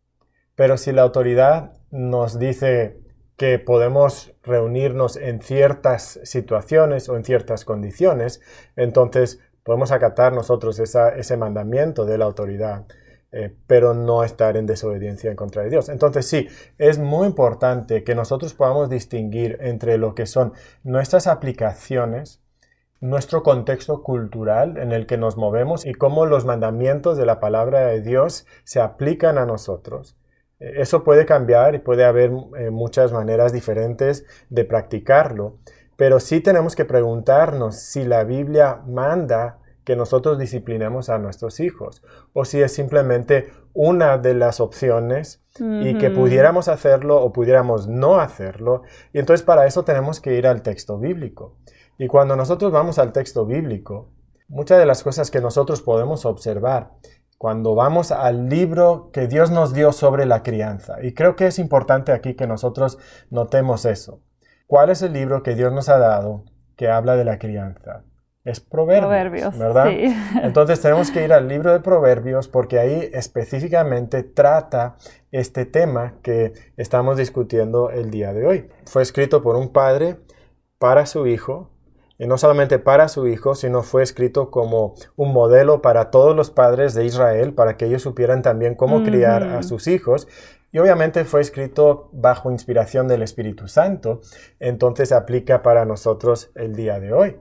Pero 0.56 0.78
si 0.78 0.94
la 0.94 1.04
autoridad 1.04 1.74
nos 1.92 2.40
dice 2.40 2.98
que 3.38 3.58
podemos 3.58 4.34
reunirnos 4.44 5.16
en 5.16 5.42
ciertas 5.42 6.20
situaciones 6.24 7.08
o 7.08 7.16
en 7.16 7.24
ciertas 7.24 7.64
condiciones, 7.64 8.42
entonces 8.76 9.40
Podemos 9.70 9.92
acatar 9.92 10.34
nosotros 10.34 10.80
ese 10.80 11.38
mandamiento 11.38 12.04
de 12.04 12.18
la 12.18 12.26
autoridad, 12.26 12.88
eh, 13.32 13.56
pero 13.68 13.94
no 13.94 14.24
estar 14.24 14.58
en 14.58 14.66
desobediencia 14.66 15.30
en 15.30 15.36
contra 15.36 15.62
de 15.62 15.70
Dios. 15.70 15.90
Entonces 15.90 16.26
sí, 16.26 16.48
es 16.80 16.98
muy 16.98 17.28
importante 17.28 18.04
que 18.04 18.16
nosotros 18.16 18.56
podamos 18.56 18.90
distinguir 18.90 19.60
entre 19.62 20.00
lo 20.00 20.16
que 20.16 20.26
son 20.26 20.54
nuestras 20.84 21.28
aplicaciones, 21.28 22.42
nuestro 23.00 23.44
contexto 23.44 24.02
cultural 24.02 24.78
en 24.80 24.92
el 24.92 25.06
que 25.06 25.18
nos 25.18 25.38
movemos 25.38 25.86
y 25.86 25.94
cómo 25.94 26.26
los 26.26 26.46
mandamientos 26.46 27.16
de 27.16 27.28
la 27.28 27.40
palabra 27.40 27.82
de 27.82 28.02
Dios 28.02 28.48
se 28.64 28.82
aplican 28.82 29.38
a 29.38 29.46
nosotros. 29.46 30.18
Eh, 30.60 30.78
eso 30.78 31.04
puede 31.04 31.28
cambiar 31.28 31.76
y 31.76 31.78
puede 31.78 32.06
haber 32.06 32.32
eh, 32.58 32.72
muchas 32.72 33.12
maneras 33.12 33.54
diferentes 33.54 34.26
de 34.50 34.66
practicarlo, 34.66 35.60
pero 36.00 36.22
sí 36.22 36.40
tenemos 36.40 36.78
que 36.78 36.86
preguntarnos 36.86 37.76
si 37.76 38.06
la 38.06 38.24
Biblia 38.24 38.82
manda 38.88 39.60
que 39.84 39.98
nosotros 39.98 40.40
disciplinemos 40.40 41.10
a 41.10 41.18
nuestros 41.18 41.60
hijos 41.60 42.04
o 42.32 42.46
si 42.46 42.62
es 42.62 42.72
simplemente 42.72 43.52
una 43.74 44.18
de 44.18 44.34
las 44.34 44.62
opciones 44.62 45.44
y 45.60 45.98
que 45.98 46.10
pudiéramos 46.10 46.70
hacerlo 46.70 47.22
o 47.22 47.34
pudiéramos 47.34 47.90
no 47.90 48.22
hacerlo. 48.22 48.84
Y 49.12 49.20
entonces 49.20 49.46
para 49.46 49.68
eso 49.68 49.84
tenemos 49.84 50.22
que 50.22 50.36
ir 50.36 50.48
al 50.48 50.62
texto 50.62 50.98
bíblico. 50.98 51.58
Y 51.98 52.08
cuando 52.08 52.38
nosotros 52.38 52.72
vamos 52.72 52.98
al 52.98 53.12
texto 53.12 53.46
bíblico, 53.46 54.08
muchas 54.48 54.80
de 54.80 54.86
las 54.86 55.04
cosas 55.04 55.30
que 55.30 55.42
nosotros 55.42 55.82
podemos 55.82 56.26
observar 56.26 56.92
cuando 57.38 57.76
vamos 57.76 58.14
al 58.14 58.48
libro 58.48 59.10
que 59.12 59.28
Dios 59.28 59.52
nos 59.52 59.74
dio 59.74 59.92
sobre 59.92 60.26
la 60.26 60.44
crianza. 60.44 61.04
Y 61.04 61.14
creo 61.14 61.36
que 61.36 61.48
es 61.48 61.60
importante 61.60 62.14
aquí 62.14 62.36
que 62.36 62.48
nosotros 62.48 63.00
notemos 63.30 63.84
eso. 63.84 64.22
¿Cuál 64.70 64.92
es 64.92 65.02
el 65.02 65.14
libro 65.14 65.42
que 65.42 65.56
Dios 65.56 65.74
nos 65.74 65.90
ha 65.90 65.98
dado 65.98 66.44
que 66.76 66.90
habla 66.90 67.16
de 67.16 67.26
la 67.26 67.40
crianza? 67.40 68.04
es 68.46 68.60
proverbios, 68.60 69.58
¿verdad? 69.58 69.88
Entonces 70.44 70.80
tenemos 70.80 71.10
que 71.10 71.24
ir 71.24 71.34
al 71.34 71.48
libro 71.48 71.74
de 71.74 71.80
proverbios 71.80 72.48
porque 72.48 72.78
ahí 72.78 73.10
específicamente 73.12 74.22
trata 74.22 74.96
este 75.32 75.66
tema 75.66 76.20
que 76.22 76.54
estamos 76.78 77.18
discutiendo 77.18 77.90
el 77.90 78.12
día 78.12 78.32
de 78.32 78.46
hoy. 78.46 78.70
Fue 78.86 79.02
escrito 79.02 79.42
por 79.42 79.56
un 79.56 79.70
padre 79.70 80.18
para 80.78 81.08
su 81.08 81.26
hijo, 81.26 81.72
y 82.20 82.28
no 82.28 82.38
solamente 82.38 82.78
para 82.78 83.08
su 83.08 83.26
hijo, 83.28 83.56
sino 83.56 83.82
fue 83.82 84.04
escrito 84.04 84.52
como 84.52 84.94
un 85.16 85.34
modelo 85.34 85.82
para 85.82 86.12
todos 86.12 86.36
los 86.36 86.52
padres 86.52 86.94
de 86.94 87.06
Israel, 87.06 87.56
para 87.56 87.76
que 87.76 87.86
ellos 87.86 88.04
supieran 88.04 88.44
también 88.44 88.76
cómo 88.76 89.04
criar 89.04 89.42
a 89.42 89.64
sus 89.64 89.88
hijos. 89.88 90.28
Y 90.72 90.80
obviamente 90.80 91.26
fue 91.26 91.42
escrito 91.42 92.10
bajo 92.12 92.52
inspiración 92.52 93.08
del 93.08 93.22
Espíritu 93.22 93.68
Santo, 93.68 94.22
entonces 94.60 95.12
aplica 95.12 95.62
para 95.62 95.86
nosotros 95.86 96.52
el 96.56 96.76
día 96.76 97.00
de 97.00 97.14
hoy. 97.14 97.38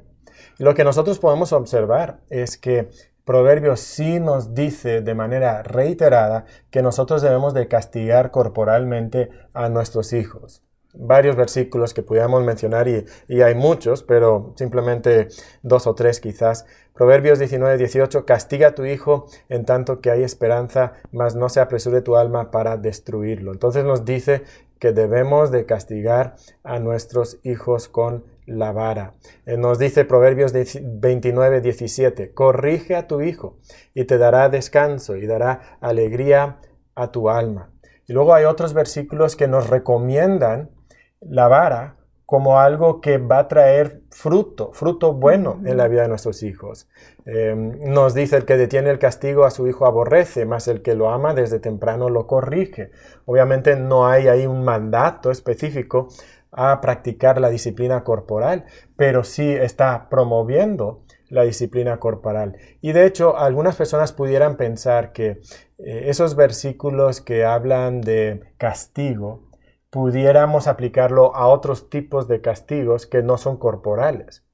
Lo 0.59 0.75
que 0.75 0.85
nosotros 0.85 1.19
podemos 1.19 1.53
observar 1.53 2.21
es 2.31 2.57
que 2.57 2.89
Proverbios 3.25 3.81
sí 3.81 4.21
nos 4.21 4.55
dice 4.55 5.03
de 5.03 5.15
manera 5.15 5.63
reiterada 5.63 6.47
que 6.71 6.81
nosotros 6.81 7.21
debemos 7.21 7.53
de 7.53 7.69
castigar 7.69 8.31
corporalmente 8.31 9.29
a 9.53 9.69
nuestros 9.69 10.15
hijos 10.15 10.63
varios 10.95 11.37
versículos 11.37 11.95
que 11.95 12.03
pudiéramos 12.03 12.45
mencionar 12.45 12.89
y, 12.89 13.05
hay 13.43 13.55
muchos, 13.55 14.03
pero 14.03 14.55
simplemente 14.57 15.29
dos 15.63 15.87
o 15.87 15.95
tres 15.95 16.21
quizás. 16.21 16.67
Proverbios 16.95 17.39
19, 17.39 17.79
18, 17.79 18.25
castiga 18.25 18.69
a 18.69 18.75
tu 18.75 18.85
hijo 18.85 19.27
en 19.49 19.65
tanto 19.65 20.01
que 20.01 20.11
hay 20.11 20.23
esperanza, 20.23 20.95
mas 21.13 21.37
no 21.37 21.49
se 21.49 21.61
apresure 21.61 22.01
tu 22.01 22.17
alma 22.17 22.51
para 22.51 22.77
destruirlo. 22.77 23.53
Entonces 23.53 23.85
nos 23.85 24.05
dice 24.05 24.43
que 24.81 24.93
debemos 24.93 25.51
de 25.51 25.67
castigar 25.67 26.37
a 26.65 26.79
nuestros 26.79 27.39
hijos 27.45 27.89
con 27.89 28.25
la 28.47 28.73
vara. 28.73 29.15
Eh, 29.47 29.57
nos 29.57 29.79
dice 29.79 30.05
Proverbios 30.05 30.53
29, 30.53 31.61
17, 31.61 32.33
corrige 32.33 32.97
a 32.97 33.07
tu 33.07 33.21
hijo 33.21 33.59
y 33.95 34.05
te 34.05 34.19
dará 34.19 34.49
descanso 34.49 35.17
y 35.17 35.27
dará 35.27 35.79
alegría 35.81 36.59
a 36.95 37.13
tu 37.13 37.29
alma. 37.29 37.71
Y 38.07 38.15
luego 38.15 38.35
hay 38.35 38.47
otros 38.47 38.73
versículos 38.73 39.37
que 39.37 39.49
nos 39.49 39.69
recomiendan 39.69 40.71
la 41.21 41.49
vara 41.49 41.97
como 42.29 42.61
algo 42.61 43.01
que 43.01 43.17
va 43.17 43.39
a 43.39 43.49
traer 43.49 44.03
fruto, 44.11 44.73
fruto 44.75 45.15
bueno 45.15 45.63
en 45.65 45.79
la 45.79 45.89
vida 45.89 46.03
de 46.03 46.09
nuestros 46.09 46.43
hijos. 46.43 46.87
Em, 47.25 47.79
nos 47.91 48.13
dice 48.13 48.37
el 48.37 48.45
que 48.45 48.59
detiene 48.59 48.91
el 48.91 48.99
castigo 48.99 49.47
a 49.47 49.51
su 49.51 49.67
hijo 49.67 49.87
aborrece, 49.87 50.45
más 50.45 50.69
el 50.69 50.83
que 50.83 50.95
lo 50.95 51.09
ama 51.09 51.33
desde 51.33 51.59
temprano 51.59 52.11
lo 52.11 52.27
corrige. 52.27 52.91
Obviamente 53.25 53.77
no 53.77 54.07
hay 54.07 54.29
ahí 54.29 54.47
un 54.47 54.63
mandato 54.63 55.31
específico 55.31 56.09
a 56.53 56.83
practicar 56.83 57.41
la 57.41 57.49
disciplina 57.49 58.05
corporal, 58.05 58.67
pero 58.95 59.25
sí 59.25 59.51
está 59.51 60.11
promoviendo 60.11 61.05
la 61.31 61.45
disciplina 61.45 61.99
corporal. 61.99 62.59
Y 62.83 62.93
de 62.93 63.07
hecho, 63.07 63.39
algunas 63.39 63.77
personas 63.77 64.13
pudieran 64.13 64.59
pensar 64.59 65.13
que 65.13 65.41
eh, 65.79 66.05
esos 66.09 66.37
versículos 66.37 67.23
que 67.23 67.47
hablan 67.47 68.03
de 68.03 68.53
castigo, 68.59 69.48
pudiéramos 69.91 70.67
aplicarlo 70.67 71.35
a 71.35 71.47
otros 71.47 71.89
tipos 71.91 72.29
de 72.29 72.41
castigos 72.41 73.07
que 73.07 73.23
no 73.23 73.39
son 73.39 73.57
corporales. 73.57 74.45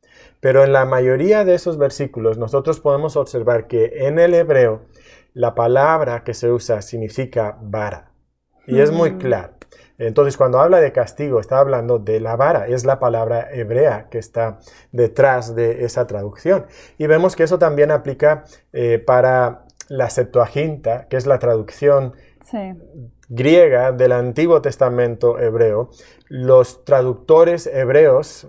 Pero 0.40 0.62
en 0.62 0.72
la 0.72 0.84
mayoría 0.84 1.44
de 1.44 1.54
esos 1.54 1.78
versículos 1.78 2.38
nosotros 2.38 2.80
podemos 2.80 3.16
observar 3.16 3.66
que 3.66 4.06
en 4.06 4.18
el 4.18 4.34
hebreo 4.34 4.82
la 5.32 5.54
palabra 5.54 6.22
que 6.22 6.34
se 6.34 6.50
usa 6.52 6.82
significa 6.82 7.58
vara. 7.60 8.12
Y 8.66 8.80
es 8.80 8.92
muy 8.92 9.18
claro. 9.18 9.54
Entonces, 9.98 10.36
cuando 10.36 10.58
habla 10.58 10.80
de 10.80 10.92
castigo, 10.92 11.38
está 11.38 11.58
hablando 11.58 11.98
de 11.98 12.18
la 12.18 12.36
vara. 12.36 12.66
Es 12.66 12.84
la 12.84 12.98
palabra 12.98 13.48
hebrea 13.52 14.08
que 14.10 14.18
está 14.18 14.58
detrás 14.90 15.54
de 15.54 15.84
esa 15.84 16.06
traducción. 16.06 16.66
Y 16.98 17.06
vemos 17.06 17.36
que 17.36 17.44
eso 17.44 17.58
también 17.58 17.90
aplica 17.90 18.44
eh, 18.72 18.98
para 18.98 19.66
la 19.88 20.10
Septuaginta, 20.10 21.06
que 21.08 21.16
es 21.16 21.26
la 21.26 21.38
traducción 21.38 22.14
griega 23.34 23.90
del 23.90 24.12
Antiguo 24.12 24.62
Testamento 24.62 25.40
hebreo, 25.40 25.90
los 26.28 26.84
traductores 26.84 27.66
hebreos, 27.66 28.46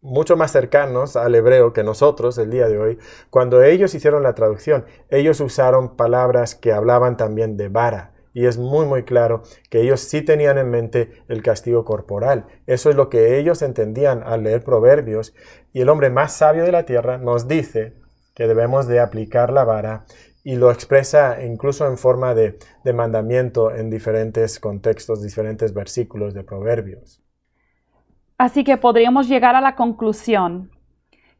mucho 0.00 0.36
más 0.36 0.52
cercanos 0.52 1.16
al 1.16 1.34
hebreo 1.34 1.72
que 1.72 1.82
nosotros 1.82 2.38
el 2.38 2.50
día 2.50 2.68
de 2.68 2.78
hoy, 2.78 2.98
cuando 3.28 3.62
ellos 3.62 3.94
hicieron 3.94 4.22
la 4.22 4.34
traducción, 4.34 4.86
ellos 5.10 5.40
usaron 5.40 5.96
palabras 5.96 6.54
que 6.54 6.72
hablaban 6.72 7.16
también 7.16 7.56
de 7.56 7.68
vara. 7.68 8.12
Y 8.32 8.46
es 8.46 8.58
muy 8.58 8.86
muy 8.86 9.02
claro 9.02 9.42
que 9.68 9.80
ellos 9.80 10.00
sí 10.00 10.22
tenían 10.22 10.56
en 10.56 10.70
mente 10.70 11.10
el 11.26 11.42
castigo 11.42 11.84
corporal. 11.84 12.46
Eso 12.66 12.88
es 12.88 12.94
lo 12.94 13.08
que 13.08 13.38
ellos 13.38 13.60
entendían 13.60 14.22
al 14.22 14.44
leer 14.44 14.62
proverbios. 14.62 15.34
Y 15.72 15.80
el 15.80 15.88
hombre 15.88 16.10
más 16.10 16.36
sabio 16.36 16.62
de 16.62 16.70
la 16.70 16.84
tierra 16.84 17.18
nos 17.18 17.48
dice 17.48 17.94
que 18.34 18.46
debemos 18.46 18.86
de 18.86 19.00
aplicar 19.00 19.52
la 19.52 19.64
vara 19.64 20.04
y 20.42 20.56
lo 20.56 20.70
expresa 20.70 21.44
incluso 21.44 21.86
en 21.86 21.98
forma 21.98 22.34
de, 22.34 22.58
mandamiento 22.94 23.74
en 23.74 23.90
diferentes 23.90 24.58
contextos, 24.58 25.22
diferentes 25.22 25.74
versículos 25.74 26.34
de 26.34 26.44
Proverbios. 26.44 27.22
Así 28.38 28.64
que 28.64 28.78
podríamos 28.78 29.28
llegar 29.28 29.54
a 29.54 29.60
la 29.60 29.76
conclusión 29.76 30.70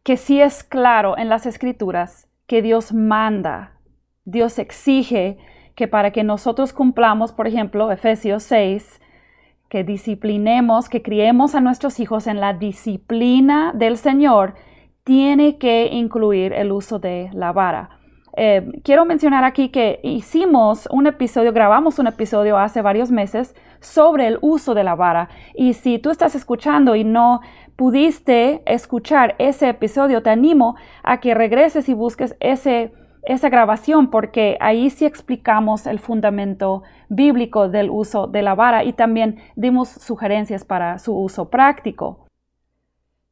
que 0.03 0.17
sí 0.17 0.41
es 0.41 0.63
claro 0.63 1.17
en 1.17 1.29
las 1.29 1.47
escrituras 1.47 2.29
que 2.47 2.63
Dios 2.63 2.93
manda, 2.93 3.79
Dios 4.25 4.59
exige 4.59 5.39
que 5.75 5.89
para 5.89 6.11
que 6.11 6.25
nosotros 6.25 6.73
cumplamos, 6.73 7.33
por 7.33 7.47
ejemplo, 7.47 7.91
Efesios 7.91 8.43
6, 8.43 9.01
que 9.69 9.85
disciplinemos, 9.85 10.89
que 10.89 11.01
criemos 11.01 11.55
a 11.55 11.61
nuestros 11.61 12.01
hijos 12.01 12.27
en 12.27 12.41
la 12.41 12.53
disciplina 12.55 13.73
del 13.73 13.97
Señor, 13.97 14.55
tiene 15.05 15.59
que 15.59 15.87
incluir 15.87 16.53
el 16.53 16.73
uso 16.73 16.99
de 16.99 17.31
la 17.33 17.53
vara. 17.53 18.00
Eh, 18.37 18.81
quiero 18.85 19.05
mencionar 19.05 19.45
aquí 19.45 19.71
que 19.71 20.01
hicimos 20.03 20.89
un 20.91 21.07
episodio, 21.07 21.53
grabamos 21.53 21.99
un 21.99 22.07
episodio 22.07 22.59
hace 22.59 22.83
varios 22.83 23.11
meses 23.11 23.55
sobre 23.81 24.27
el 24.27 24.39
uso 24.41 24.75
de 24.75 24.85
la 24.85 24.95
vara. 24.95 25.29
Y 25.55 25.75
si 25.75 25.99
tú 25.99 26.11
estás 26.11 26.35
escuchando 26.35 26.95
y 26.95 27.05
no 27.05 27.41
pudiste 27.77 28.63
escuchar 28.67 29.35
ese 29.39 29.71
episodio, 29.71 30.23
te 30.23 30.31
animo 30.31 30.77
a 31.03 31.19
que 31.19 31.35
regreses 31.35 31.89
y 31.89 31.95
busques 31.95 32.37
ese, 32.41 32.93
esa 33.23 33.49
grabación 33.49 34.11
porque 34.11 34.57
ahí 34.61 34.91
sí 34.91 35.07
explicamos 35.07 35.87
el 35.87 35.99
fundamento 35.99 36.83
bíblico 37.09 37.69
del 37.69 37.91
uso 37.91 38.27
de 38.27 38.43
la 38.43 38.55
vara 38.55 38.85
y 38.85 38.93
también 38.93 39.39
dimos 39.57 39.89
sugerencias 39.89 40.65
para 40.65 40.99
su 40.99 41.17
uso 41.17 41.49
práctico. 41.51 42.27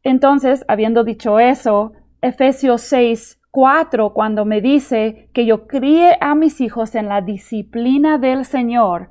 Entonces, 0.03 0.65
habiendo 0.69 1.05
dicho 1.05 1.39
eso, 1.39 1.93
Efesios 2.23 2.83
6, 2.83 3.39
4, 3.61 4.15
cuando 4.15 4.45
me 4.45 4.61
dice 4.61 5.31
que 5.35 5.45
yo 5.45 5.67
críe 5.67 6.17
a 6.21 6.37
mis 6.37 6.61
hijos 6.61 6.95
en 6.95 7.09
la 7.09 7.23
disciplina 7.23 8.17
del 8.17 8.45
Señor, 8.45 9.11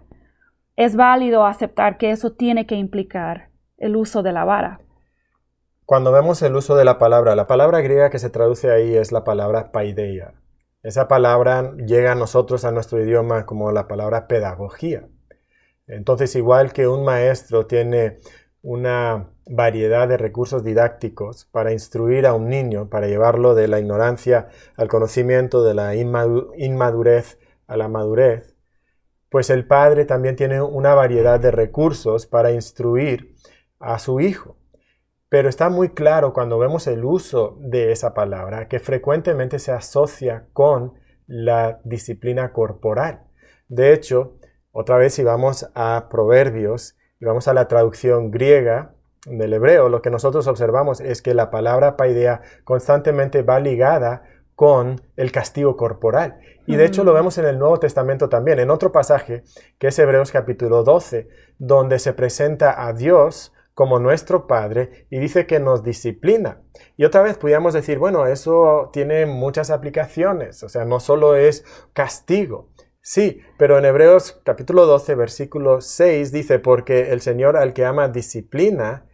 es 0.78 0.96
válido 0.96 1.46
aceptar 1.46 1.98
que 1.98 2.12
eso 2.12 2.32
tiene 2.32 2.66
que 2.66 2.76
implicar 2.76 3.50
el 3.78 3.98
uso 3.98 4.24
de 4.24 4.32
la 4.32 4.46
vara. 4.46 4.80
Cuando 5.84 6.14
vemos 6.14 6.42
el 6.44 6.56
uso 6.56 6.78
de 6.78 6.86
la 6.86 6.98
palabra, 6.98 7.36
la 7.36 7.46
palabra 7.46 7.82
griega 7.82 8.10
que 8.10 8.20
se 8.20 8.30
traduce 8.30 8.72
ahí 8.72 8.96
es 8.96 9.12
la 9.12 9.26
palabra 9.26 9.74
paideia. 9.74 10.36
Esa 10.82 11.10
palabra 11.10 11.74
llega 11.86 12.14
a 12.14 12.16
nosotros, 12.16 12.64
a 12.64 12.72
nuestro 12.72 13.04
idioma, 13.04 13.46
como 13.46 13.74
la 13.74 13.90
palabra 13.90 14.30
pedagogía. 14.30 15.10
Entonces, 15.88 16.34
igual 16.38 16.72
que 16.72 16.88
un 16.88 17.04
maestro 17.04 17.66
tiene 17.66 18.20
una 18.62 19.30
variedad 19.46 20.08
de 20.08 20.18
recursos 20.18 20.64
didácticos 20.64 21.46
para 21.46 21.72
instruir 21.72 22.26
a 22.26 22.34
un 22.34 22.50
niño, 22.50 22.90
para 22.90 23.08
llevarlo 23.08 23.56
de 23.56 23.68
la 23.68 23.80
ignorancia 23.80 24.50
al 24.76 24.88
conocimiento, 24.88 25.64
de 25.64 25.74
la 25.74 25.96
inmadurez 25.96 27.40
a 27.68 27.78
la 27.78 27.88
madurez, 27.88 28.56
pues 29.30 29.50
el 29.50 29.68
padre 29.68 30.06
también 30.06 30.36
tiene 30.36 30.62
una 30.62 30.96
variedad 30.96 31.40
de 31.40 31.52
recursos 31.52 32.26
para 32.26 32.52
instruir 32.52 33.36
a 33.80 34.00
su 34.00 34.20
hijo. 34.20 34.58
Pero 35.30 35.50
está 35.50 35.70
muy 35.70 35.90
claro 35.90 36.32
cuando 36.32 36.58
vemos 36.58 36.88
el 36.88 37.04
uso 37.04 37.58
de 37.60 37.92
esa 37.92 38.14
palabra 38.14 38.70
que 38.70 38.80
frecuentemente 38.80 39.60
se 39.60 39.74
asocia 39.74 40.48
con 40.54 40.94
la 41.26 41.82
disciplina 41.84 42.54
corporal. 42.54 43.24
De 43.68 43.92
hecho, 43.94 44.38
otra 44.72 44.98
vez 44.98 45.14
si 45.14 45.24
vamos 45.24 45.70
a 45.76 46.08
Proverbios, 46.10 46.98
y 47.20 47.26
vamos 47.26 47.48
a 47.48 47.54
la 47.54 47.68
traducción 47.68 48.32
griega 48.32 48.94
del 49.26 49.54
hebreo, 49.54 49.90
lo 49.90 50.02
que 50.02 50.10
nosotros 50.10 50.48
observamos 50.48 51.02
es 51.02 51.22
que 51.22 51.34
la 51.34 51.50
palabra 51.50 51.98
paidea 51.98 52.42
constantemente 52.64 53.42
va 53.42 53.60
ligada 53.60 54.24
con 54.56 55.02
el 55.16 55.32
castigo 55.32 55.76
corporal. 55.78 56.40
Y 56.66 56.76
de 56.76 56.86
hecho 56.86 57.04
lo 57.04 57.12
mm. 57.12 57.16
vemos 57.16 57.38
en 57.38 57.46
el 57.46 57.60
Nuevo 57.60 57.80
Testamento 57.80 58.30
también, 58.30 58.60
en 58.60 58.70
otro 58.70 58.92
pasaje, 58.92 59.44
que 59.78 59.88
es 59.88 60.00
Hebreos 60.00 60.32
capítulo 60.32 60.84
12, 60.84 61.28
donde 61.60 62.00
se 62.00 62.14
presenta 62.14 62.88
a 62.88 62.94
Dios 62.94 63.54
como 63.74 64.00
nuestro 64.00 64.48
Padre 64.48 65.06
y 65.12 65.20
dice 65.20 65.46
que 65.46 65.60
nos 65.60 65.84
disciplina. 65.84 66.62
Y 66.96 67.06
otra 67.06 67.22
vez 67.22 67.38
podríamos 67.38 67.76
decir, 67.76 68.00
bueno, 68.00 68.26
eso 68.26 68.90
tiene 68.92 69.28
muchas 69.28 69.70
aplicaciones, 69.70 70.64
o 70.64 70.70
sea, 70.70 70.84
no 70.86 71.00
solo 71.00 71.36
es 71.36 71.64
castigo, 71.94 72.70
Sí, 73.10 73.40
pero 73.58 73.78
en 73.78 73.86
Hebreos 73.86 74.42
capítulo 74.44 74.86
12, 74.86 75.16
versículo 75.16 75.80
6 75.80 76.30
dice, 76.34 76.60
porque 76.60 77.14
el 77.14 77.22
Señor 77.22 77.56
al 77.56 77.72
que 77.72 77.86
ama 77.86 78.10
disciplina, 78.10 79.06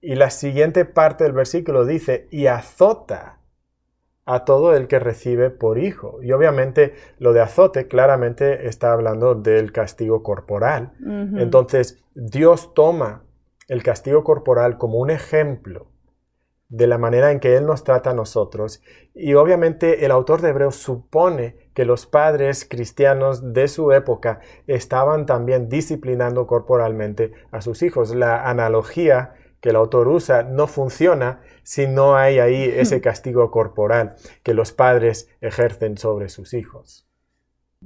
y 0.00 0.16
la 0.16 0.30
siguiente 0.30 0.84
parte 0.84 1.22
del 1.22 1.32
versículo 1.32 1.84
dice, 1.84 2.26
y 2.32 2.48
azota 2.48 3.38
a 4.24 4.44
todo 4.44 4.74
el 4.74 4.88
que 4.88 4.98
recibe 4.98 5.50
por 5.50 5.78
hijo. 5.78 6.18
Y 6.24 6.32
obviamente 6.32 6.94
lo 7.18 7.32
de 7.32 7.40
azote 7.40 7.86
claramente 7.86 8.66
está 8.66 8.92
hablando 8.92 9.36
del 9.36 9.70
castigo 9.70 10.24
corporal. 10.24 10.94
Entonces 11.36 12.02
Dios 12.16 12.74
toma 12.74 13.26
el 13.68 13.84
castigo 13.84 14.24
corporal 14.24 14.76
como 14.76 14.98
un 14.98 15.10
ejemplo 15.10 15.92
de 16.68 16.88
la 16.88 16.98
manera 16.98 17.30
en 17.30 17.38
que 17.38 17.56
Él 17.56 17.64
nos 17.64 17.84
trata 17.84 18.10
a 18.10 18.14
nosotros. 18.14 18.82
Y 19.14 19.34
obviamente 19.34 20.04
el 20.04 20.10
autor 20.10 20.40
de 20.40 20.48
Hebreos 20.48 20.74
supone 20.74 21.65
que 21.76 21.84
los 21.84 22.06
padres 22.06 22.66
cristianos 22.66 23.52
de 23.52 23.68
su 23.68 23.92
época 23.92 24.40
estaban 24.66 25.26
también 25.26 25.68
disciplinando 25.68 26.46
corporalmente 26.46 27.32
a 27.50 27.60
sus 27.60 27.82
hijos. 27.82 28.14
La 28.14 28.48
analogía 28.48 29.34
que 29.60 29.68
el 29.68 29.76
autor 29.76 30.08
usa 30.08 30.42
no 30.42 30.68
funciona 30.68 31.40
si 31.64 31.86
no 31.86 32.16
hay 32.16 32.38
ahí 32.38 32.62
ese 32.64 33.02
castigo 33.02 33.50
corporal 33.50 34.14
que 34.42 34.54
los 34.54 34.72
padres 34.72 35.28
ejercen 35.42 35.98
sobre 35.98 36.30
sus 36.30 36.54
hijos. 36.54 37.06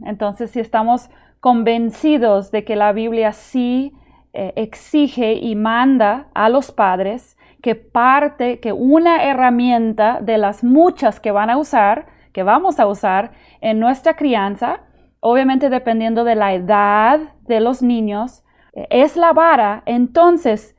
Entonces, 0.05 0.53
si 0.53 0.61
estamos 0.61 1.11
convencidos 1.41 2.53
de 2.53 2.65
que 2.65 2.77
la 2.77 2.93
Biblia 2.93 3.33
sí 3.33 3.93
eh, 4.33 4.53
exige 4.55 5.33
y 5.33 5.57
manda 5.57 6.29
a 6.33 6.49
los 6.49 6.71
padres 6.71 7.37
que 7.61 7.75
parte, 7.75 8.61
que 8.61 8.73
una 8.73 9.25
herramienta 9.25 10.21
de 10.23 10.39
las 10.39 10.63
muchas 10.63 11.19
que 11.19 11.33
van 11.33 11.51
a 11.51 11.57
usar, 11.57 12.20
que 12.33 12.43
vamos 12.43 12.81
a 12.81 12.87
usar 12.87 13.33
en 13.61 13.81
nuestra 13.81 14.15
crianza, 14.15 14.81
obviamente 15.21 15.71
dependiendo 15.71 16.25
de 16.25 16.35
la 16.35 16.55
edad 16.55 17.21
de 17.47 17.61
los 17.61 17.83
niños, 17.83 18.45
eh, 18.73 18.87
es 18.91 19.17
la 19.17 19.33
vara, 19.33 19.83
entonces, 19.87 20.77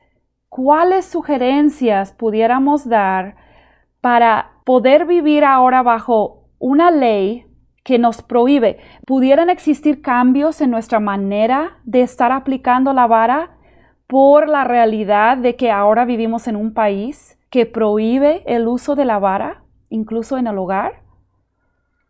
¿cuáles 0.48 1.04
sugerencias 1.06 2.12
pudiéramos 2.12 2.88
dar 2.88 3.36
para 4.00 4.52
poder 4.64 5.06
vivir 5.06 5.44
ahora 5.44 5.82
bajo 5.82 6.48
una 6.58 6.90
ley 6.90 7.46
que 7.84 7.98
nos 7.98 8.22
prohíbe? 8.22 8.78
¿Pudieran 9.06 9.50
existir 9.50 10.02
cambios 10.02 10.60
en 10.60 10.70
nuestra 10.70 11.00
manera 11.00 11.78
de 11.84 12.02
estar 12.02 12.32
aplicando 12.32 12.92
la 12.92 13.06
vara 13.06 13.56
por 14.06 14.48
la 14.48 14.64
realidad 14.64 15.38
de 15.38 15.56
que 15.56 15.70
ahora 15.70 16.04
vivimos 16.04 16.46
en 16.46 16.56
un 16.56 16.74
país 16.74 17.38
que 17.50 17.66
prohíbe 17.66 18.42
el 18.46 18.66
uso 18.68 18.94
de 18.94 19.04
la 19.04 19.18
vara, 19.18 19.64
incluso 19.88 20.38
en 20.38 20.46
el 20.46 20.58
hogar? 20.58 21.01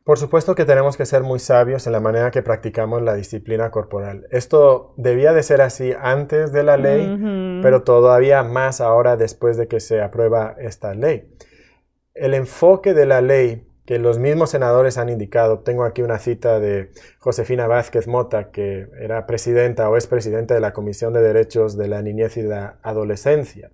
Por 0.05 0.19
supuesto 0.19 0.57
que 0.57 0.65
tenemos 0.65 0.97
que 0.97 1.07
ser 1.07 1.23
muy 1.23 1.39
sabios 1.39 1.87
en 1.87 1.93
la 1.93 2.01
manera 2.01 2.33
que 2.33 2.43
practicamos 2.43 3.03
la 3.03 3.15
disciplina 3.15 3.71
corporal. 3.71 4.27
Esto 4.31 4.95
debía 4.97 5.33
de 5.33 5.45
ser 5.45 5.61
así 5.61 5.95
antes 5.97 6.53
de 6.53 6.65
la 6.65 6.77
ley, 6.77 7.61
pero 7.63 7.85
todavía 7.85 8.43
más 8.43 8.81
ahora 8.81 9.17
después 9.17 9.57
de 9.57 9.69
que 9.69 9.79
se 9.79 10.03
aprueba 10.03 10.57
esta 10.59 10.95
ley. 10.95 11.33
El 12.15 12.35
enfoque 12.35 12.95
de 12.95 13.07
la 13.07 13.21
ley 13.21 13.69
que 13.87 13.99
los 13.99 14.19
mismos 14.19 14.51
senadores 14.51 14.99
han 14.99 15.09
indicado, 15.09 15.61
tengo 15.61 15.85
aquí 15.85 16.03
una 16.03 16.19
cita 16.19 16.59
de 16.59 16.91
Josefina 17.19 17.67
Vázquez 17.67 18.07
Mota, 18.09 18.51
que 18.51 18.89
era 19.01 19.27
presidenta 19.27 19.89
o 19.89 19.97
es 19.97 20.07
presidenta 20.07 20.55
de 20.55 20.61
la 20.61 20.73
Comisión 20.73 21.13
de 21.13 21.21
Derechos 21.21 21.77
de 21.77 21.89
la 21.89 22.03
Niñez 22.03 22.37
y 22.37 22.43
la 22.43 22.79
Adolescencia. 22.83 23.71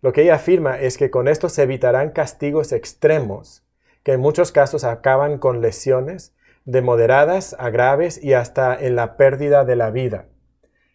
Lo 0.00 0.12
que 0.12 0.22
ella 0.22 0.36
afirma 0.36 0.78
es 0.78 0.96
que 0.96 1.10
con 1.10 1.28
esto 1.28 1.48
se 1.48 1.62
evitarán 1.62 2.10
castigos 2.10 2.72
extremos 2.72 3.64
que 4.08 4.14
en 4.14 4.20
muchos 4.20 4.52
casos 4.52 4.84
acaban 4.84 5.36
con 5.36 5.60
lesiones 5.60 6.34
de 6.64 6.80
moderadas 6.80 7.54
a 7.58 7.68
graves 7.68 8.18
y 8.24 8.32
hasta 8.32 8.74
en 8.74 8.96
la 8.96 9.18
pérdida 9.18 9.66
de 9.66 9.76
la 9.76 9.90
vida. 9.90 10.28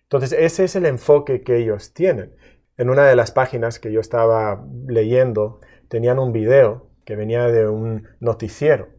Entonces, 0.02 0.32
ese 0.32 0.64
es 0.64 0.76
el 0.76 0.88
enfoque 0.88 1.44
que 1.44 1.58
ellos 1.58 1.94
tienen. 1.94 2.36
En 2.76 2.90
una 2.90 3.06
de 3.06 3.16
las 3.16 3.30
páginas 3.30 3.78
que 3.78 3.92
yo 3.92 4.00
estaba 4.00 4.66
leyendo, 4.88 5.62
tenían 5.90 6.18
un 6.18 6.34
video 6.34 6.90
que 7.06 7.16
venía 7.16 7.46
de 7.50 7.70
un 7.70 8.08
noticiero. 8.20 8.90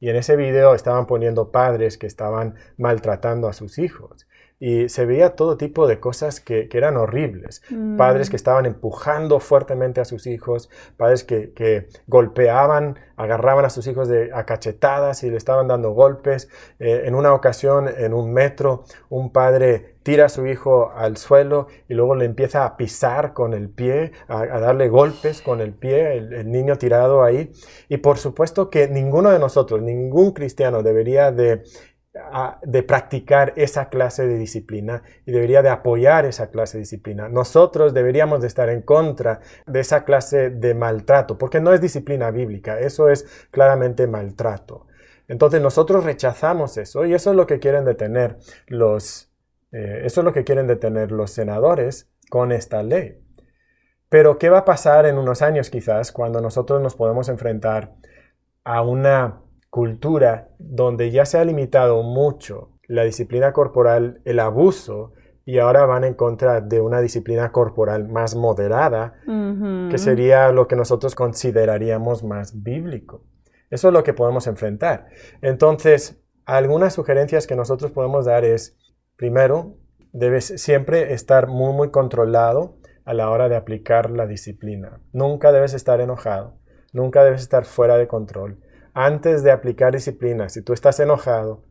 Y 0.00 0.08
en 0.08 0.16
ese 0.16 0.34
video 0.34 0.74
estaban 0.74 1.06
poniendo 1.06 1.52
padres 1.52 1.98
que 1.98 2.08
estaban 2.08 2.56
maltratando 2.78 3.46
a 3.46 3.52
sus 3.52 3.78
hijos 3.78 4.26
y 4.64 4.88
se 4.88 5.06
veía 5.06 5.34
todo 5.34 5.56
tipo 5.56 5.88
de 5.88 5.98
cosas 5.98 6.38
que, 6.38 6.68
eran 6.72 6.96
horribles. 6.96 7.62
Padres 7.98 8.30
que 8.30 8.34
mm. 8.34 8.42
estaban 8.42 8.64
empujando 8.64 9.40
fuertemente 9.40 10.00
a 10.00 10.04
sus 10.04 10.28
hijos, 10.28 10.70
padres 10.96 11.24
que, 11.24 11.88
golpeaban, 12.06 12.96
agarraban 13.16 13.64
a 13.64 13.70
sus 13.70 13.88
hijos 13.88 14.06
de, 14.06 14.30
a 14.32 14.46
cachetadas 14.46 15.24
y 15.24 15.30
le 15.30 15.36
estaban 15.36 15.66
dando 15.66 15.90
golpes. 15.90 16.48
Eh, 16.78 17.02
en 17.06 17.16
una 17.16 17.34
ocasión, 17.34 17.88
en 17.88 18.14
un 18.14 18.32
metro, 18.32 18.84
un 19.08 19.32
padre 19.32 19.96
tira 20.02 20.26
a 20.26 20.28
su 20.28 20.46
hijo 20.46 20.92
al 20.94 21.16
suelo 21.16 21.68
y 21.88 21.94
luego 21.94 22.14
le 22.14 22.24
empieza 22.24 22.64
a 22.64 22.76
pisar 22.76 23.32
con 23.32 23.54
el 23.54 23.68
pie, 23.68 24.12
a, 24.28 24.46
darle 24.46 24.88
golpes 24.88 25.42
con 25.42 25.60
el 25.60 25.72
pie, 25.72 26.16
el, 26.16 26.50
niño 26.50 26.76
tirado 26.78 27.22
ahí. 27.22 27.52
Y 27.88 27.98
por 27.98 28.18
supuesto 28.18 28.70
que 28.70 28.88
ninguno 28.88 29.30
de 29.30 29.38
nosotros, 29.38 29.82
ningún 29.82 30.32
cristiano 30.32 30.82
debería 30.82 31.30
de 31.32 31.62
de 32.62 32.82
practicar 32.82 33.54
esa 33.56 33.88
clase 33.88 34.26
de 34.26 34.36
disciplina 34.36 35.02
y 35.24 35.32
debería 35.32 35.62
de 35.62 35.70
apoyar 35.70 36.26
esa 36.26 36.50
clase 36.50 36.76
de 36.76 36.82
disciplina. 36.82 37.30
Nosotros 37.30 37.94
deberíamos 37.94 38.42
de 38.42 38.48
estar 38.48 38.68
en 38.68 38.82
contra 38.82 39.40
de 39.66 39.80
esa 39.80 40.04
clase 40.04 40.50
de 40.50 40.74
maltrato, 40.74 41.38
porque 41.38 41.60
no 41.60 41.72
es 41.72 41.80
disciplina 41.80 42.30
bíblica, 42.30 42.78
eso 42.78 43.08
es 43.08 43.46
claramente 43.50 44.06
maltrato. 44.06 44.86
Entonces 45.26 45.62
nosotros 45.62 46.04
rechazamos 46.04 46.76
eso 46.76 47.06
y 47.06 47.14
eso 47.14 47.30
es 47.30 47.36
lo 47.36 47.46
que 47.46 47.58
quieren 47.58 47.86
detener 47.86 48.36
los, 48.66 49.32
eh, 49.70 50.02
eso 50.04 50.20
es 50.20 50.24
lo 50.24 50.34
que 50.34 50.44
quieren 50.44 50.66
detener 50.66 51.12
los 51.12 51.30
senadores 51.30 52.10
con 52.28 52.52
esta 52.52 52.82
ley. 52.82 53.18
Pero 54.10 54.36
¿qué 54.36 54.50
va 54.50 54.58
a 54.58 54.64
pasar 54.66 55.06
en 55.06 55.16
unos 55.16 55.40
años 55.40 55.70
quizás 55.70 56.12
cuando 56.12 56.42
nosotros 56.42 56.82
nos 56.82 56.94
podemos 56.94 57.30
enfrentar 57.30 57.94
a 58.64 58.82
una 58.82 59.40
cultura 59.72 60.50
donde 60.58 61.10
ya 61.10 61.24
se 61.24 61.38
ha 61.38 61.44
limitado 61.46 62.02
mucho 62.02 62.72
la 62.88 63.04
disciplina 63.04 63.54
corporal, 63.54 64.20
el 64.26 64.38
abuso, 64.38 65.14
y 65.46 65.60
ahora 65.60 65.86
van 65.86 66.04
en 66.04 66.12
contra 66.12 66.60
de 66.60 66.82
una 66.82 67.00
disciplina 67.00 67.52
corporal 67.52 68.06
más 68.06 68.34
moderada, 68.34 69.14
que 69.90 69.96
sería 69.96 70.52
lo 70.52 70.68
que 70.68 70.76
nosotros 70.76 71.14
consideraríamos 71.14 72.22
más 72.22 72.62
bíblico. 72.62 73.24
Eso 73.70 73.88
es 73.88 73.94
lo 73.94 74.04
que 74.04 74.12
podemos 74.12 74.46
enfrentar. 74.46 75.06
Entonces, 75.40 76.22
algunas 76.44 76.92
sugerencias 76.92 77.46
que 77.46 77.56
nosotros 77.56 77.92
podemos 77.92 78.26
dar 78.26 78.44
es, 78.44 78.76
primero, 79.16 79.78
debes 80.12 80.52
siempre 80.60 81.14
estar 81.14 81.46
muy, 81.46 81.72
muy 81.72 81.90
controlado 81.90 82.76
a 83.06 83.14
la 83.14 83.30
hora 83.30 83.48
de 83.48 83.56
aplicar 83.56 84.10
la 84.10 84.26
disciplina. 84.26 85.00
Nunca 85.14 85.50
debes 85.50 85.72
estar 85.72 86.02
enojado, 86.02 86.58
nunca 86.92 87.24
debes 87.24 87.40
estar 87.40 87.64
fuera 87.64 87.96
de 87.96 88.06
control 88.06 88.58
antes 88.94 89.42
de 89.42 89.50
aplicar 89.50 89.92
disciplina, 89.92 90.48
si 90.48 90.62
tú 90.62 90.72
estás 90.72 91.00
enojado, 91.00 91.64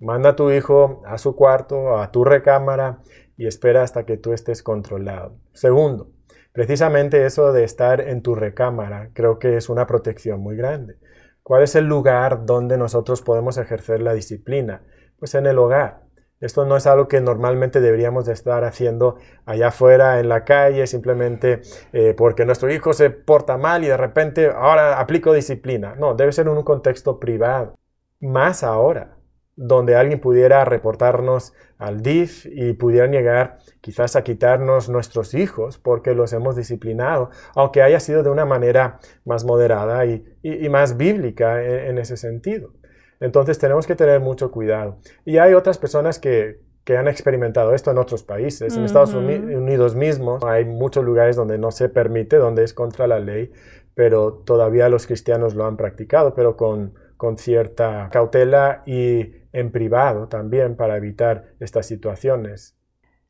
manda 0.00 0.30
a 0.30 0.36
tu 0.36 0.50
hijo 0.50 1.02
a 1.06 1.18
su 1.18 1.36
cuarto, 1.36 1.98
a 1.98 2.10
tu 2.10 2.24
recámara 2.24 3.00
y 3.36 3.46
espera 3.46 3.82
hasta 3.82 4.04
que 4.04 4.16
tú 4.16 4.32
estés 4.32 4.62
controlado. 4.62 5.36
Segundo, 5.52 6.10
precisamente 6.52 7.26
eso 7.26 7.52
de 7.52 7.64
estar 7.64 8.00
en 8.00 8.22
tu 8.22 8.34
recámara 8.34 9.10
creo 9.12 9.38
que 9.38 9.56
es 9.56 9.68
una 9.68 9.86
protección 9.86 10.40
muy 10.40 10.56
grande. 10.56 10.98
¿Cuál 11.42 11.62
es 11.62 11.74
el 11.74 11.84
lugar 11.84 12.46
donde 12.46 12.78
nosotros 12.78 13.22
podemos 13.22 13.58
ejercer 13.58 14.00
la 14.00 14.14
disciplina? 14.14 14.82
Pues 15.18 15.34
en 15.34 15.46
el 15.46 15.58
hogar. 15.58 16.03
Esto 16.44 16.66
no 16.66 16.76
es 16.76 16.86
algo 16.86 17.08
que 17.08 17.22
normalmente 17.22 17.80
deberíamos 17.80 18.26
de 18.26 18.34
estar 18.34 18.64
haciendo 18.64 19.16
allá 19.46 19.68
afuera 19.68 20.20
en 20.20 20.28
la 20.28 20.44
calle, 20.44 20.86
simplemente 20.86 21.62
eh, 21.94 22.12
porque 22.14 22.44
nuestro 22.44 22.70
hijo 22.70 22.92
se 22.92 23.08
porta 23.08 23.56
mal 23.56 23.82
y 23.82 23.86
de 23.86 23.96
repente 23.96 24.50
ahora 24.54 25.00
aplico 25.00 25.32
disciplina. 25.32 25.94
No, 25.94 26.12
debe 26.12 26.32
ser 26.32 26.46
en 26.46 26.52
un 26.52 26.62
contexto 26.62 27.18
privado. 27.18 27.78
Más 28.20 28.62
ahora, 28.62 29.16
donde 29.56 29.96
alguien 29.96 30.20
pudiera 30.20 30.66
reportarnos 30.66 31.54
al 31.78 32.02
DIF 32.02 32.44
y 32.44 32.74
pudiera 32.74 33.06
llegar 33.06 33.56
quizás 33.80 34.14
a 34.14 34.22
quitarnos 34.22 34.90
nuestros 34.90 35.32
hijos 35.32 35.78
porque 35.78 36.14
los 36.14 36.34
hemos 36.34 36.56
disciplinado, 36.56 37.30
aunque 37.54 37.80
haya 37.80 38.00
sido 38.00 38.22
de 38.22 38.28
una 38.28 38.44
manera 38.44 38.98
más 39.24 39.46
moderada 39.46 40.04
y, 40.04 40.26
más 40.68 40.98
bíblica 40.98 41.62
en 41.64 41.96
ese 41.96 42.18
sentido. 42.18 42.74
Entonces 43.20 43.58
tenemos 43.58 43.86
que 43.86 43.94
tener 43.94 44.20
mucho 44.20 44.50
cuidado. 44.50 44.98
Y 45.24 45.38
hay 45.38 45.54
otras 45.54 45.78
personas 45.78 46.18
que, 46.18 46.62
han 46.86 47.08
experimentado 47.08 47.72
esto 47.72 47.90
en 47.90 47.96
otros 47.96 48.22
países. 48.22 48.76
En 48.76 48.84
Estados 48.84 49.14
Unidos 49.14 49.94
mismo 49.94 50.38
hay 50.46 50.66
muchos 50.66 51.02
lugares 51.02 51.34
donde 51.34 51.56
no 51.56 51.70
se 51.70 51.88
permite, 51.88 52.36
donde 52.36 52.62
es 52.62 52.74
contra 52.74 53.06
la 53.06 53.20
ley, 53.20 53.50
pero 53.94 54.34
todavía 54.34 54.90
los 54.90 55.06
cristianos 55.06 55.54
lo 55.54 55.64
han 55.64 55.78
practicado, 55.78 56.34
pero 56.34 56.58
con, 56.58 56.92
con 57.16 57.38
cierta 57.38 58.10
cautela 58.12 58.82
y 58.84 59.32
en 59.54 59.70
privado 59.70 60.28
también 60.28 60.76
para 60.76 60.98
evitar 60.98 61.54
estas 61.58 61.86
situaciones. 61.86 62.76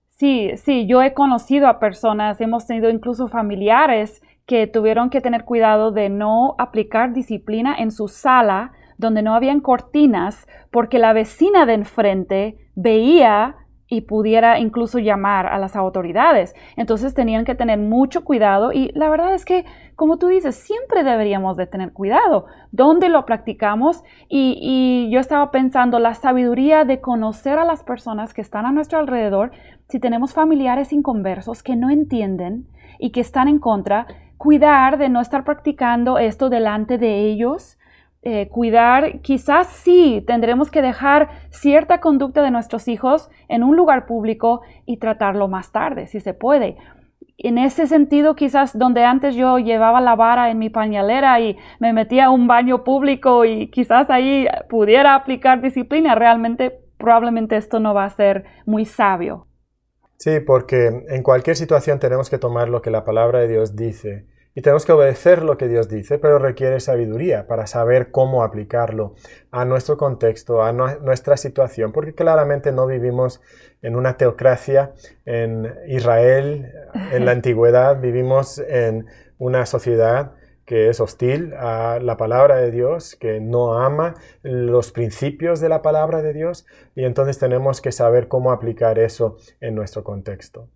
Sí, 0.09 0.53
sí, 0.57 0.87
yo 0.87 1.03
he 1.03 1.13
conocido 1.13 1.67
a 1.69 1.79
personas, 1.79 2.41
hemos 2.41 2.67
tenido 2.67 2.89
incluso 2.89 3.29
familiares 3.29 4.23
que 4.47 4.67
tuvieron 4.67 5.11
que 5.11 5.21
tener 5.21 5.45
cuidado 5.45 5.91
de 5.91 6.09
no 6.09 6.55
aplicar 6.59 7.13
disciplina 7.13 7.77
en 7.77 7.91
su 7.91 8.09
sala 8.09 8.73
donde 8.99 9.23
no 9.23 9.35
habían 9.35 9.61
cortinas 9.61 10.47
porque 10.71 10.99
la 10.99 11.13
vecina 11.13 11.67
de 11.67 11.75
enfrente 11.75 12.59
veía 12.75 13.57
y 13.87 14.03
pudiera 14.03 14.59
incluso 14.59 14.99
llamar 14.99 15.47
a 15.47 15.59
las 15.59 15.77
autoridades. 15.77 16.55
Entonces 16.77 17.15
tenían 17.15 17.45
que 17.45 17.55
tener 17.55 17.79
mucho 17.79 18.25
cuidado 18.25 18.73
y 18.73 18.91
la 18.95 19.09
verdad 19.09 19.35
es 19.35 19.45
que, 19.45 19.65
como 19.95 20.19
tú 20.19 20.29
dices, 20.29 20.57
siempre 20.57 21.05
deberíamos 21.05 21.57
de 21.57 21.67
tener 21.67 21.93
cuidado 21.93 22.47
dónde 22.73 23.09
lo 23.09 23.25
practicamos 23.27 24.03
y, 24.29 25.09
yo 25.11 25.21
estaba 25.21 25.51
pensando 25.51 25.99
la 25.99 26.15
sabiduría 26.15 26.85
de 26.85 27.01
conocer 27.01 27.59
a 27.59 27.65
las 27.65 27.85
personas 27.85 28.35
que 28.35 28.41
están 28.41 28.67
a 28.67 28.73
nuestro 28.73 28.99
alrededor, 28.99 29.53
si 29.89 30.01
tenemos 30.01 30.33
familiares 30.33 30.93
inconversos 30.93 31.63
que 31.63 31.77
no 31.77 31.91
entienden 31.91 32.67
y 32.99 33.11
que 33.11 33.21
están 33.21 33.49
en 33.49 33.59
contra, 33.59 34.07
cuidar 34.39 34.99
de 34.99 35.09
no 35.09 35.21
estar 35.21 35.45
practicando 35.45 36.19
esto 36.19 36.49
delante 36.49 36.99
de 36.99 37.21
ellos 37.21 37.79
eh, 38.27 38.49
cuidar, 38.49 39.21
quizás 39.21 39.67
sí 39.67 40.25
tendremos 40.27 40.71
que 40.71 40.81
dejar 40.81 41.29
cierta 41.51 42.01
conducta 42.01 42.43
de 42.43 42.51
nuestros 42.51 42.89
hijos 42.89 43.29
en 43.49 43.63
un 43.63 43.77
lugar 43.77 44.07
público 44.07 44.63
y 44.87 44.97
tratarlo 44.97 45.47
más 45.47 45.73
tarde, 45.73 46.07
si 46.07 46.21
se 46.21 46.33
puede. 46.33 46.79
en 47.37 47.59
ese 47.59 47.87
sentido, 47.87 48.35
quizás 48.35 48.79
donde 48.79 49.05
antes 49.05 49.35
yo 49.35 49.59
llevaba 49.59 50.01
la 50.01 50.17
vara 50.17 50.51
en 50.51 50.59
mi 50.59 50.71
pañalera 50.71 51.39
y 51.41 51.59
me 51.81 51.93
metía 51.93 52.27
a 52.27 52.31
un 52.31 52.47
baño 52.47 52.83
público 52.83 53.45
y 53.45 53.71
quizás 53.71 54.09
ahí 54.09 54.47
pudiera 54.71 55.15
aplicar 55.15 55.61
disciplina, 55.61 56.15
realmente 56.15 56.81
probablemente 56.97 57.57
esto 57.57 57.79
no 57.79 57.93
va 57.93 58.07
a 58.07 58.11
ser 58.11 58.45
muy 58.65 58.87
sabio. 58.87 59.49
Sí, 60.17 60.41
porque 60.41 60.87
en 61.09 61.23
cualquier 61.23 61.57
situación 61.57 61.99
tenemos 61.99 62.31
que 62.31 62.39
tomar 62.39 62.71
lo 62.71 62.81
que 62.81 62.91
la 62.91 63.05
palabra 63.05 63.41
de 63.41 63.49
Dios 63.49 63.77
dice 63.77 64.27
y 64.55 64.63
tenemos 64.63 64.87
que 64.87 64.93
obedecer 64.93 65.43
lo 65.43 65.59
que 65.59 65.67
Dios 65.67 65.89
dice, 65.89 66.19
pero 66.19 66.39
requiere 66.39 66.79
sabiduría 66.79 67.47
para 67.49 67.67
saber 67.67 68.11
cómo 68.13 68.45
aplicarlo 68.45 69.15
a 69.51 69.65
nuestro 69.65 69.97
contexto, 69.97 70.63
a 70.63 70.73
nuestra 70.73 71.37
situación, 71.37 71.93
porque 71.93 72.15
claramente 72.15 72.71
no 72.71 72.87
vivimos 72.87 73.41
en 73.83 73.97
una 73.97 74.17
teocracia 74.17 74.93
en 75.25 75.75
Israel, 75.89 76.73
en 77.13 77.25
la 77.25 77.31
antigüedad, 77.33 78.01
vivimos 78.01 78.59
en 78.59 79.07
una 79.39 79.67
sociedad 79.67 80.33
que 80.65 80.89
es 80.89 81.01
hostil 81.01 81.53
a 81.55 81.99
la 82.01 82.17
palabra 82.17 82.57
de 82.57 82.71
Dios, 82.71 83.17
que 83.17 83.41
no 83.41 83.79
ama 83.79 84.15
los 84.43 84.93
principios 84.93 85.61
de 85.61 85.69
la 85.69 85.83
palabra 85.83 86.23
de 86.23 86.33
Dios, 86.33 86.65
y 86.95 87.05
entonces 87.05 87.39
tenemos 87.39 87.81
que 87.81 87.93
saber 87.93 88.29
cómo 88.29 88.53
aplicar 88.53 88.99
eso 88.99 89.37
en 89.61 89.75
nuestro 89.75 90.05
contexto 90.05 90.69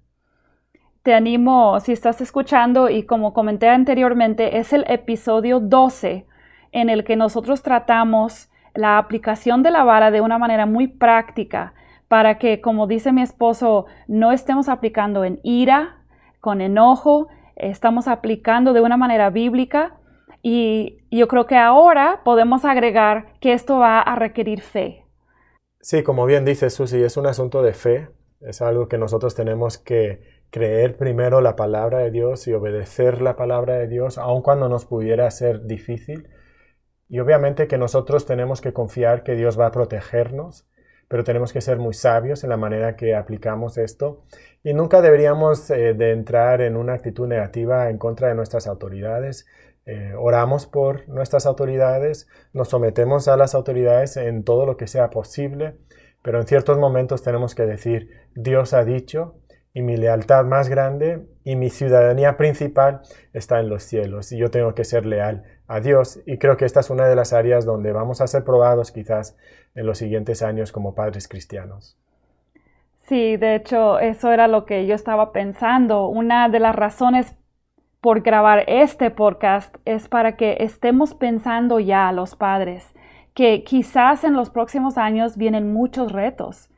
te 1.09 1.15
animo, 1.15 1.81
si 1.81 1.93
estás 1.93 2.21
escuchando 2.21 2.91
y 2.91 3.05
como 3.05 3.33
comenté 3.33 3.67
anteriormente, 3.71 4.59
es 4.59 4.75
el 4.75 4.85
episodio 4.89 5.59
12 5.59 6.27
en 6.73 6.91
el 6.91 7.03
que 7.03 7.17
nosotros 7.17 7.63
tratamos 7.63 8.51
la 8.75 8.99
aplicación 8.99 9.63
de 9.63 9.71
la 9.71 9.85
vara 9.85 10.11
de 10.11 10.21
una 10.21 10.37
manera 10.37 10.67
muy 10.67 10.87
práctica 10.87 11.73
para 12.09 12.37
que, 12.37 12.61
como 12.61 12.87
dice 12.87 13.15
mi 13.15 13.23
esposo, 13.23 13.87
no 14.07 14.33
estemos 14.33 14.69
aplicando 14.69 15.25
en 15.25 15.41
ira, 15.45 16.05
con 16.41 16.61
enojo, 16.61 17.29
estamos 17.57 18.07
aplicando 18.07 18.75
de 18.75 18.83
una 18.83 18.99
manera 18.99 19.31
bíblica 19.31 19.97
y 20.43 20.99
yo 21.11 21.27
creo 21.27 21.47
que 21.47 21.57
ahora 21.57 22.21
podemos 22.23 22.67
agregar 22.67 23.33
que 23.41 23.55
esto 23.55 23.79
va 23.79 24.03
a 24.03 24.15
requerir 24.15 24.61
fe. 24.61 25.07
Sí, 25.81 26.03
como 26.03 26.27
bien 26.27 26.45
dice 26.45 26.69
Susi, 26.69 27.03
es 27.03 27.17
un 27.17 27.27
asunto 27.27 27.63
de 27.63 27.73
fe, 27.73 28.11
es 28.43 28.61
algo 28.61 28.89
que 28.89 28.99
nosotros 28.99 29.35
tenemos 29.35 29.79
que 29.79 30.38
creer 30.51 30.97
primero 30.97 31.41
la 31.41 31.57
palabra 31.57 31.99
de 31.99 32.11
Dios 32.11 32.47
y 32.49 32.53
obedecer 32.53 33.21
la 33.21 33.37
palabra 33.37 33.75
de 33.75 33.89
Dios, 33.89 34.19
aun 34.19 34.43
cuando 34.43 34.69
nos 34.69 34.85
pudiera 34.85 35.31
ser 35.31 35.65
difícil. 35.67 36.29
Y 37.09 37.21
obviamente 37.21 37.69
que 37.69 37.79
nosotros 37.79 38.27
tenemos 38.27 38.61
que 38.61 38.73
confiar 38.73 39.23
que 39.23 39.35
Dios 39.35 39.59
va 39.59 39.67
a 39.67 39.71
protegernos, 39.71 40.69
pero 41.09 41.25
tenemos 41.25 41.53
que 41.53 41.63
ser 41.63 41.79
muy 41.79 41.95
sabios 41.95 42.45
en 42.45 42.51
la 42.51 42.59
manera 42.59 42.97
que 42.97 43.15
aplicamos 43.15 43.79
esto. 43.79 44.25
Y 44.63 44.75
nunca 44.75 45.01
deberíamos 45.01 45.71
eh, 45.71 45.95
de 45.95 46.13
entrar 46.13 46.61
en 46.61 46.77
una 46.77 46.95
actitud 46.95 47.27
negativa 47.27 47.89
en 47.89 47.99
contra 47.99 48.29
de 48.29 48.35
nuestras 48.35 48.67
autoridades. 48.67 49.47
Eh, 49.87 50.13
oramos 50.19 50.67
por 50.67 51.09
nuestras 51.09 51.47
autoridades, 51.47 52.29
nos 52.53 52.69
sometemos 52.69 53.27
a 53.27 53.39
las 53.39 53.55
autoridades 53.55 54.19
en 54.19 54.45
todo 54.45 54.67
lo 54.67 54.77
que 54.77 54.87
sea 54.87 55.09
posible, 55.09 55.79
pero 56.23 56.39
en 56.39 56.47
ciertos 56.47 56.77
momentos 56.77 57.23
tenemos 57.23 57.55
que 57.55 57.65
decir, 57.65 58.11
Dios 58.35 58.75
ha 58.75 58.85
dicho, 58.85 59.37
y 59.79 59.83
mi 59.83 59.97
lealtad 59.97 60.45
más 60.45 60.69
grande 60.69 61.25
y 61.45 61.55
mi 61.55 61.71
ciudadanía 61.71 62.37
principal 62.37 63.03
está 63.33 63.61
en 63.61 63.69
los 63.69 63.85
cielos 63.85 64.33
y 64.33 64.37
yo 64.37 64.51
tengo 64.51 64.75
que 64.75 64.83
ser 64.83 65.07
leal 65.07 65.45
a 65.69 65.79
Dios 65.79 66.19
y 66.27 66.39
creo 66.39 66.57
que 66.57 66.65
esta 66.65 66.81
es 66.81 66.91
una 66.91 67.07
de 67.07 67.15
las 67.15 67.33
áreas 67.33 67.65
donde 67.65 67.93
vamos 67.93 68.21
a 68.21 68.27
ser 68.27 68.43
probados 68.43 68.91
quizás 68.91 69.37
en 69.77 69.87
los 69.87 69.99
siguientes 69.99 70.43
años 70.43 70.73
como 70.73 70.97
padres 70.97 71.29
cristianos. 71.29 71.97
Sí, 73.07 73.37
de 73.37 73.55
hecho 73.55 74.01
eso 74.01 74.33
era 74.33 74.49
lo 74.49 74.65
que 74.65 74.85
yo 74.85 74.97
estaba 74.97 75.31
pensando. 75.31 76.09
Una 76.09 76.49
de 76.49 76.59
las 76.59 76.75
razones 76.75 77.37
por 78.01 78.23
grabar 78.23 78.65
este 78.67 79.13
podcast 79.13 79.77
es 79.85 80.09
para 80.09 80.35
que 80.35 80.57
estemos 80.59 81.15
pensando 81.15 81.79
ya 81.79 82.11
los 82.11 82.35
padres 82.35 82.85
que 83.33 83.63
quizás 83.63 84.25
en 84.25 84.33
los 84.33 84.51
próximos 84.51 84.99
años 84.99 85.37
vienen 85.37 85.73
muchos 85.73 86.11
retos. 86.11 86.69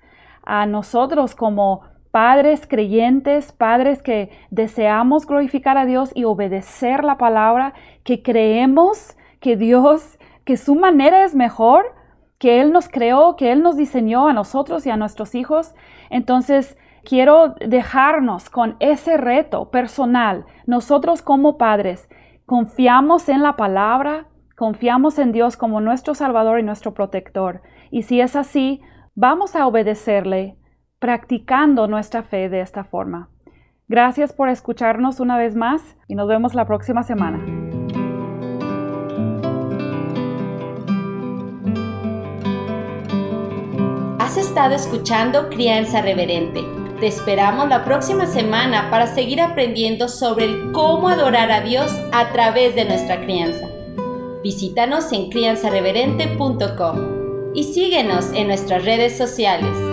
A 0.43 0.67
nosotros 0.67 1.35
como 1.35 1.89
padres 2.11 2.67
creyentes, 2.67 3.53
padres 3.53 4.03
que 4.03 4.31
deseamos 4.51 5.27
glorificar 5.27 5.79
a 5.79 5.87
Dios 5.87 6.11
y 6.15 6.25
obedecer 6.25 7.05
la 7.05 7.19
palabra, 7.19 7.75
que 8.05 8.23
creemos 8.23 9.17
que 9.41 9.57
Dios, 9.57 10.19
que 10.45 10.57
su 10.57 10.75
manera 10.75 11.25
es 11.25 11.35
mejor, 11.35 11.95
que 12.39 12.61
Él 12.61 12.73
nos 12.73 12.89
creó, 12.89 13.37
que 13.37 13.53
Él 13.53 13.63
nos 13.63 13.77
diseñó 13.77 14.29
a 14.29 14.33
nosotros 14.33 14.87
y 14.87 14.91
a 14.91 14.97
nuestros 14.97 15.35
hijos. 15.35 15.75
Entonces, 16.09 16.77
quiero 17.05 17.55
dejarnos 17.61 18.51
con 18.51 18.77
ese 18.81 19.17
reto 19.17 19.71
personal. 19.71 20.47
Nosotros 20.67 21.23
como 21.23 21.59
padres, 21.59 22.09
confiamos 22.47 23.29
en 23.29 23.43
la 23.43 23.57
palabra, 23.57 24.27
confiamos 24.57 25.19
en 25.19 25.33
Dios 25.33 25.57
como 25.57 25.81
nuestro 25.81 26.15
Salvador 26.15 26.61
y 26.61 26.63
nuestro 26.63 26.93
protector. 26.95 27.63
Y 27.91 28.03
si 28.03 28.21
es 28.21 28.37
así, 28.37 28.81
vamos 29.15 29.55
a 29.55 29.67
obedecerle 29.67 30.57
practicando 31.01 31.89
nuestra 31.89 32.23
fe 32.23 32.49
de 32.49 32.61
esta 32.61 32.85
forma. 32.85 33.29
Gracias 33.89 34.33
por 34.33 34.49
escucharnos 34.49 35.19
una 35.19 35.37
vez 35.37 35.57
más 35.57 35.97
y 36.07 36.15
nos 36.15 36.29
vemos 36.29 36.55
la 36.55 36.67
próxima 36.67 37.03
semana. 37.03 37.41
Has 44.21 44.37
estado 44.37 44.77
escuchando 44.77 45.49
Crianza 45.49 46.03
Reverente. 46.03 46.63
Te 47.01 47.09
esperamos 47.09 47.69
la 47.69 47.85
próxima 47.85 48.27
semana 48.27 48.89
para 48.91 49.09
seguir 49.09 49.41
aprendiendo 49.41 50.07
sobre 50.07 50.45
el 50.45 50.71
cómo 50.71 51.09
adorar 51.09 51.51
a 51.51 51.63
Dios 51.63 51.93
a 52.13 52.31
través 52.31 52.77
de 52.77 52.85
nuestra 52.85 53.21
crianza. 53.23 53.67
Visítanos 54.45 55.13
en 55.13 55.31
crianzareverente.com 55.31 57.55
y 57.55 57.65
síguenos 57.65 58.33
en 58.35 58.47
nuestras 58.47 58.85
redes 58.85 59.19
sociales. 59.19 59.90